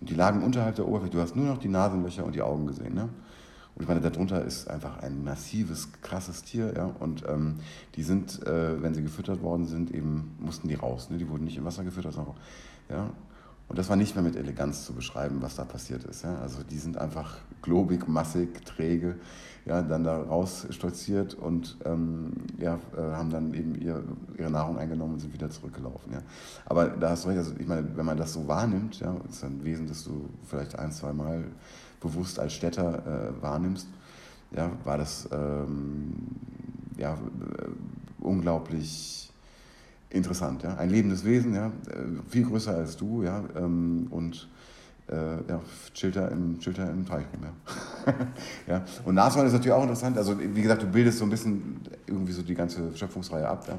Und 0.00 0.08
die 0.08 0.14
lagen 0.14 0.44
unterhalb 0.44 0.76
der 0.76 0.86
Oberfläche. 0.86 1.14
Du 1.14 1.20
hast 1.20 1.34
nur 1.34 1.46
noch 1.46 1.58
die 1.58 1.68
Nasenlöcher 1.68 2.24
und 2.24 2.36
die 2.36 2.42
Augen 2.42 2.66
gesehen. 2.68 2.94
Ne? 2.94 3.08
Und 3.76 3.82
ich 3.82 3.88
meine, 3.88 4.00
darunter 4.00 4.42
ist 4.42 4.68
einfach 4.68 5.02
ein 5.02 5.22
massives, 5.22 5.88
krasses 6.00 6.42
Tier, 6.42 6.72
ja. 6.74 6.86
Und 6.98 7.24
ähm, 7.28 7.56
die 7.94 8.02
sind, 8.02 8.42
äh, 8.46 8.82
wenn 8.82 8.94
sie 8.94 9.02
gefüttert 9.02 9.42
worden 9.42 9.66
sind, 9.66 9.90
eben 9.90 10.34
mussten 10.40 10.68
die 10.68 10.74
raus. 10.74 11.10
Ne? 11.10 11.18
Die 11.18 11.28
wurden 11.28 11.44
nicht 11.44 11.58
im 11.58 11.64
Wasser 11.66 11.84
gefüttert, 11.84 12.14
sondern 12.14 12.34
ja. 12.88 13.10
Und 13.68 13.78
das 13.78 13.88
war 13.88 13.96
nicht 13.96 14.14
mehr 14.14 14.22
mit 14.22 14.36
Eleganz 14.36 14.84
zu 14.84 14.92
beschreiben, 14.92 15.38
was 15.40 15.56
da 15.56 15.64
passiert 15.64 16.04
ist. 16.04 16.22
Ja? 16.22 16.38
Also 16.38 16.62
die 16.62 16.78
sind 16.78 16.98
einfach 16.98 17.38
globig, 17.62 18.06
massig, 18.06 18.64
träge, 18.64 19.16
ja, 19.64 19.82
dann 19.82 20.04
da 20.04 20.22
raus 20.22 20.66
stolziert 20.70 21.34
und 21.34 21.76
ähm, 21.84 22.32
ja, 22.58 22.78
äh, 22.96 23.00
haben 23.00 23.30
dann 23.30 23.52
eben 23.54 23.74
ihr, 23.74 24.04
ihre 24.38 24.50
Nahrung 24.50 24.78
eingenommen 24.78 25.14
und 25.14 25.20
sind 25.20 25.32
wieder 25.32 25.50
zurückgelaufen. 25.50 26.12
Ja? 26.12 26.22
Aber 26.64 26.86
da 26.86 27.10
hast 27.10 27.24
du 27.24 27.28
recht, 27.28 27.38
also 27.38 27.54
ich 27.58 27.66
meine, 27.66 27.96
wenn 27.96 28.06
man 28.06 28.16
das 28.16 28.32
so 28.32 28.46
wahrnimmt, 28.46 29.00
ja, 29.00 29.16
ist 29.28 29.42
ein 29.42 29.64
Wesen, 29.64 29.88
das 29.88 30.04
du 30.04 30.28
vielleicht 30.44 30.78
ein, 30.78 30.92
zwei 30.92 31.12
Mal 31.12 31.44
bewusst 32.00 32.38
als 32.38 32.52
Städter 32.52 33.32
äh, 33.34 33.42
wahrnimmst, 33.42 33.88
ja, 34.52 34.70
war 34.84 34.98
das 34.98 35.28
ähm, 35.32 36.14
ja, 36.96 37.14
äh, 37.14 37.68
unglaublich 38.20 39.32
interessant. 40.10 40.62
Ja? 40.62 40.76
Ein 40.76 40.90
lebendes 40.90 41.24
Wesen, 41.24 41.54
ja? 41.54 41.66
Äh, 41.66 42.28
viel 42.28 42.44
größer 42.44 42.74
als 42.76 42.96
du 42.96 43.22
ja? 43.22 43.44
Ähm, 43.56 44.06
und 44.10 44.48
äh, 45.08 45.14
ja, 45.48 45.60
chillt 45.94 46.16
da 46.16 46.28
im, 46.28 46.58
chillt 46.58 46.78
da 46.78 46.88
im 46.88 47.06
Teich 47.06 47.24
rum. 47.32 47.44
Ja. 47.44 48.14
ja. 48.74 48.84
Und 49.04 49.14
Nashorn 49.14 49.46
ist 49.46 49.52
natürlich 49.52 49.72
auch 49.72 49.82
interessant. 49.82 50.18
Also, 50.18 50.36
wie 50.38 50.62
gesagt, 50.62 50.82
du 50.82 50.86
bildest 50.86 51.18
so 51.18 51.24
ein 51.24 51.30
bisschen 51.30 51.80
irgendwie 52.06 52.32
so 52.32 52.42
die 52.42 52.54
ganze 52.54 52.96
Schöpfungsreihe 52.96 53.46
ab. 53.46 53.64
Ja. 53.68 53.78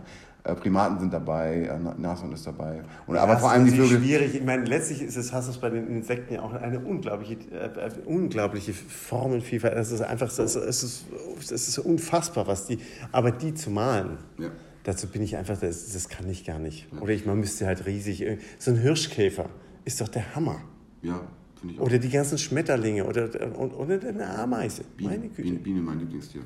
Äh, 0.50 0.56
Primaten 0.56 1.00
sind 1.00 1.12
dabei, 1.12 1.70
Nashorn 1.98 2.32
ist 2.32 2.48
dabei. 2.48 2.82
Und, 3.06 3.16
ja, 3.16 3.24
aber 3.24 3.38
vor 3.38 3.52
allem 3.52 3.66
die 3.66 3.72
Vögel. 3.72 4.00
schwierig. 4.00 4.36
Ich 4.36 4.46
meine, 4.46 4.64
letztlich 4.64 5.02
ist 5.02 5.18
es, 5.18 5.34
hast 5.34 5.48
du 5.48 5.52
es 5.52 5.58
bei 5.58 5.70
den 5.70 5.88
Insekten 5.88 6.36
ja 6.36 6.42
auch 6.42 6.54
eine 6.54 6.80
unglaubliche, 6.80 7.34
äh, 7.52 7.92
unglaubliche 8.06 8.74
Formenvielfalt. 8.74 9.76
Es 9.76 9.92
ist 9.92 10.02
einfach, 10.02 10.28
es 10.28 10.40
ist, 10.40 10.56
es 10.56 11.52
ist 11.52 11.80
unfassbar, 11.80 12.48
was 12.48 12.68
die, 12.68 12.80
aber 13.12 13.32
die 13.32 13.54
zu 13.54 13.70
malen. 13.70 14.18
Ja. 14.38 14.50
Dazu 14.88 15.08
bin 15.08 15.22
ich 15.22 15.36
einfach, 15.36 15.60
das, 15.60 15.92
das 15.92 16.08
kann 16.08 16.30
ich 16.30 16.46
gar 16.46 16.60
nicht. 16.60 16.88
Oder 17.02 17.12
ich, 17.12 17.26
man 17.26 17.38
müsste 17.38 17.68
halt 17.68 17.86
riesig, 17.86 18.22
äh, 18.22 18.38
so 18.58 18.72
ein 18.72 18.78
Hirschkäfer 18.78 19.50
ist 19.84 20.00
doch 20.00 20.08
der 20.08 20.34
Hammer. 20.34 20.62
Ja, 21.02 21.28
finde 21.60 21.74
ich 21.74 21.82
auch. 21.82 21.88
Oder 21.88 22.00
die 22.00 22.08
ganzen 22.08 22.38
Schmetterlinge 22.38 23.06
oder, 23.06 23.30
oder 23.60 24.08
eine 24.08 24.30
Ameise. 24.30 24.86
Biene, 24.96 25.10
Meine 25.10 25.28
Güte. 25.28 25.42
Biene, 25.42 25.60
Biene 25.60 25.82
mein 25.82 26.00
Lieblingstier. 26.00 26.40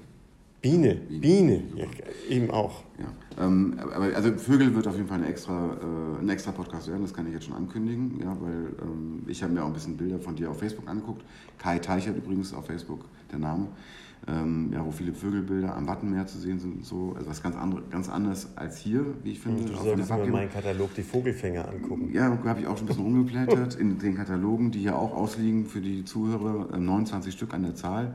Biene, 0.60 0.96
Biene, 0.96 1.20
Biene. 1.20 1.64
Ja, 1.76 1.86
eben 2.36 2.50
auch. 2.50 2.84
Ja. 2.98 3.46
Ähm, 3.46 3.76
aber 3.80 4.16
also 4.16 4.36
Vögel 4.36 4.74
wird 4.74 4.88
auf 4.88 4.96
jeden 4.96 5.08
Fall 5.08 5.20
ein 5.20 5.30
extra, 5.30 5.78
äh, 5.78 6.22
ein 6.24 6.30
extra 6.30 6.52
Podcast 6.52 6.88
werden, 6.88 7.04
das 7.04 7.14
kann 7.14 7.28
ich 7.28 7.34
jetzt 7.34 7.46
schon 7.46 7.54
ankündigen, 7.54 8.20
ja, 8.24 8.36
weil 8.42 8.74
ähm, 8.82 9.22
ich 9.28 9.44
habe 9.44 9.54
mir 9.54 9.62
auch 9.62 9.68
ein 9.68 9.74
bisschen 9.74 9.98
Bilder 9.98 10.18
von 10.18 10.36
dir 10.36 10.50
auf 10.50 10.58
Facebook 10.58 10.88
angeguckt. 10.88 11.24
Kai 11.60 11.78
Teichert 11.78 12.18
übrigens 12.18 12.56
auf 12.56 12.66
Facebook, 12.66 13.06
der 13.32 13.38
Name. 13.38 13.68
Ähm, 14.28 14.70
ja, 14.72 14.86
wo 14.86 14.92
viele 14.92 15.14
Vögelbilder 15.14 15.76
am 15.76 15.88
Wattenmeer 15.88 16.28
zu 16.28 16.38
sehen 16.38 16.60
sind 16.60 16.76
und 16.76 16.86
so. 16.86 17.16
Also 17.18 17.30
was 17.30 17.42
ganz, 17.42 17.56
andere, 17.56 17.82
ganz 17.90 18.08
anders 18.08 18.50
als 18.56 18.78
hier, 18.78 19.04
wie 19.24 19.32
ich 19.32 19.40
finde. 19.40 19.64
Du 19.66 19.76
solltest 19.76 20.12
mir 20.12 20.28
meinen 20.28 20.52
Katalog 20.52 20.94
die 20.94 21.02
Vogelfänger 21.02 21.68
angucken. 21.68 22.12
Ja, 22.14 22.38
habe 22.46 22.60
ich 22.60 22.68
auch 22.68 22.78
schon 22.78 22.86
ein 22.86 22.88
bisschen 22.88 23.04
rumgeblättert 23.04 23.76
in 23.76 23.98
den 23.98 24.16
Katalogen, 24.16 24.70
die 24.70 24.80
hier 24.80 24.96
auch 24.96 25.16
ausliegen 25.16 25.66
für 25.66 25.82
die 25.82 26.06
Zuhörer, 26.06 26.78
29 26.78 27.34
äh, 27.34 27.36
Stück 27.36 27.54
an 27.56 27.64
der 27.64 27.74
Zahl. 27.74 28.14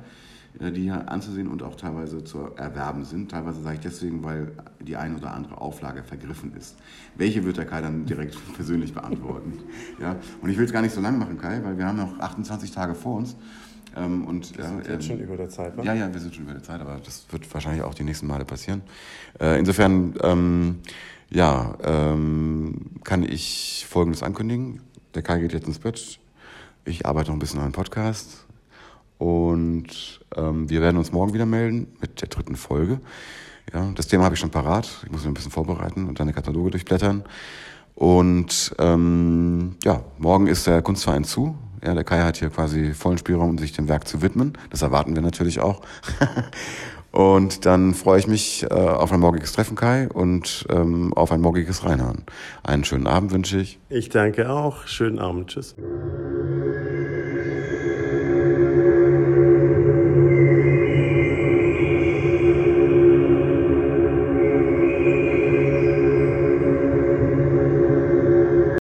Äh, 0.61 0.73
die 0.73 0.83
hier 0.83 1.11
anzusehen 1.11 1.49
und 1.49 1.63
auch 1.63 1.77
teilweise 1.77 2.25
zu 2.25 2.51
erwerben 2.57 3.05
sind. 3.05 3.31
Teilweise 3.31 3.63
sage 3.63 3.77
ich 3.77 3.81
deswegen, 3.81 4.25
weil 4.25 4.53
die 4.81 4.97
eine 4.97 5.17
oder 5.17 5.35
andere 5.35 5.61
Auflage 5.61 6.03
vergriffen 6.03 6.55
ist. 6.57 6.77
Welche 7.17 7.45
wird 7.45 7.59
der 7.59 7.67
Kai 7.67 7.83
dann 7.83 8.07
direkt 8.07 8.37
persönlich 8.55 8.95
beantworten? 8.95 9.59
Ja? 10.01 10.17
Und 10.41 10.51
ich 10.51 10.57
will 10.57 10.65
es 10.65 10.73
gar 10.73 10.83
nicht 10.83 10.95
so 10.95 11.01
lang 11.01 11.19
machen, 11.19 11.39
Kai, 11.39 11.61
weil 11.63 11.77
wir 11.77 11.87
haben 11.87 11.99
noch 11.99 12.19
28 12.19 12.71
Tage 12.71 12.95
vor 12.95 13.17
uns. 13.17 13.37
Ähm, 13.97 14.27
und, 14.27 14.57
wir 14.57 14.65
sind 14.65 14.87
ja, 14.87 14.93
jetzt 14.93 15.05
ähm, 15.05 15.17
schon 15.17 15.21
über 15.21 15.37
der 15.37 15.49
Zeit, 15.49 15.77
wa? 15.77 15.83
Ja, 15.83 15.95
ja, 15.95 16.13
wir 16.13 16.21
sind 16.21 16.35
schon 16.35 16.45
über 16.45 16.53
der 16.53 16.63
Zeit, 16.63 16.81
aber 16.81 17.01
das 17.05 17.27
wird 17.31 17.53
wahrscheinlich 17.53 17.83
auch 17.83 17.95
die 17.95 18.05
nächsten 18.05 18.27
Male 18.27 18.45
passieren. 18.45 18.83
Äh, 19.41 19.59
insofern, 19.59 20.15
ähm, 20.23 20.81
ja, 21.31 21.77
ähm, 21.83 22.91
kann 23.05 23.23
ich 23.23 23.87
Folgendes 23.89 24.23
ankündigen. 24.23 24.81
Der 25.15 25.23
Kai 25.23 25.41
geht 25.41 25.53
jetzt 25.53 25.67
ins 25.67 25.79
Bett. 25.79 26.19
Ich 26.85 27.07
arbeite 27.07 27.31
noch 27.31 27.37
ein 27.37 27.41
bisschen 27.41 27.59
an 27.59 27.65
einem 27.65 27.73
Podcast 27.73 28.47
und 29.19 30.21
ähm, 30.37 30.69
wir 30.69 30.81
werden 30.83 30.99
uns 30.99 31.11
morgen 31.11 31.33
wieder 31.33 31.47
melden 31.47 31.89
mit 32.01 32.21
der 32.21 32.29
dritten 32.29 32.57
Folge. 32.57 33.01
Ja, 33.73 33.91
das 33.95 34.07
Thema 34.07 34.25
habe 34.25 34.35
ich 34.35 34.41
schon 34.41 34.51
parat. 34.51 34.89
Ich 35.05 35.11
muss 35.11 35.23
mich 35.23 35.29
ein 35.29 35.35
bisschen 35.35 35.51
vorbereiten 35.51 36.07
und 36.07 36.21
deine 36.21 36.33
Kataloge 36.33 36.71
durchblättern. 36.71 37.25
Und 37.95 38.75
ähm, 38.79 39.77
ja, 39.83 40.05
morgen 40.19 40.47
ist 40.47 40.67
der 40.67 40.83
Kunstverein 40.83 41.25
zu. 41.25 41.57
Ja, 41.87 41.95
der 41.95 42.03
Kai 42.03 42.23
hat 42.23 42.37
hier 42.37 42.51
quasi 42.51 42.95
vollen 42.95 43.17
Spielraum, 43.17 43.51
um 43.51 43.59
sich 43.59 43.73
dem 43.73 43.89
Werk 43.89 44.09
zu 44.09 44.21
widmen. 44.21 44.55
Das 44.71 44.83
erwarten 44.83 45.15
wir 45.15 45.23
natürlich 45.23 45.61
auch. 45.61 45.83
und 47.13 47.65
dann 47.65 47.95
freue 47.95 48.19
ich 48.19 48.27
mich 48.27 48.65
äh, 48.65 48.75
auf 48.75 49.13
ein 49.13 49.21
morgiges 49.21 49.53
Treffen, 49.53 49.77
Kai, 49.77 50.09
und 50.09 50.67
ähm, 50.69 51.15
auf 51.15 51.31
ein 51.31 51.41
morgiges 51.41 51.85
Reinhören. 51.85 52.25
Einen 52.65 52.83
schönen 52.83 53.07
Abend 53.07 53.31
wünsche 53.31 53.59
ich. 53.59 53.79
Ich 53.89 54.09
danke 54.09 54.51
auch. 54.51 54.89
Schönen 54.89 55.21
Abend. 55.21 55.51
Tschüss. 55.51 55.77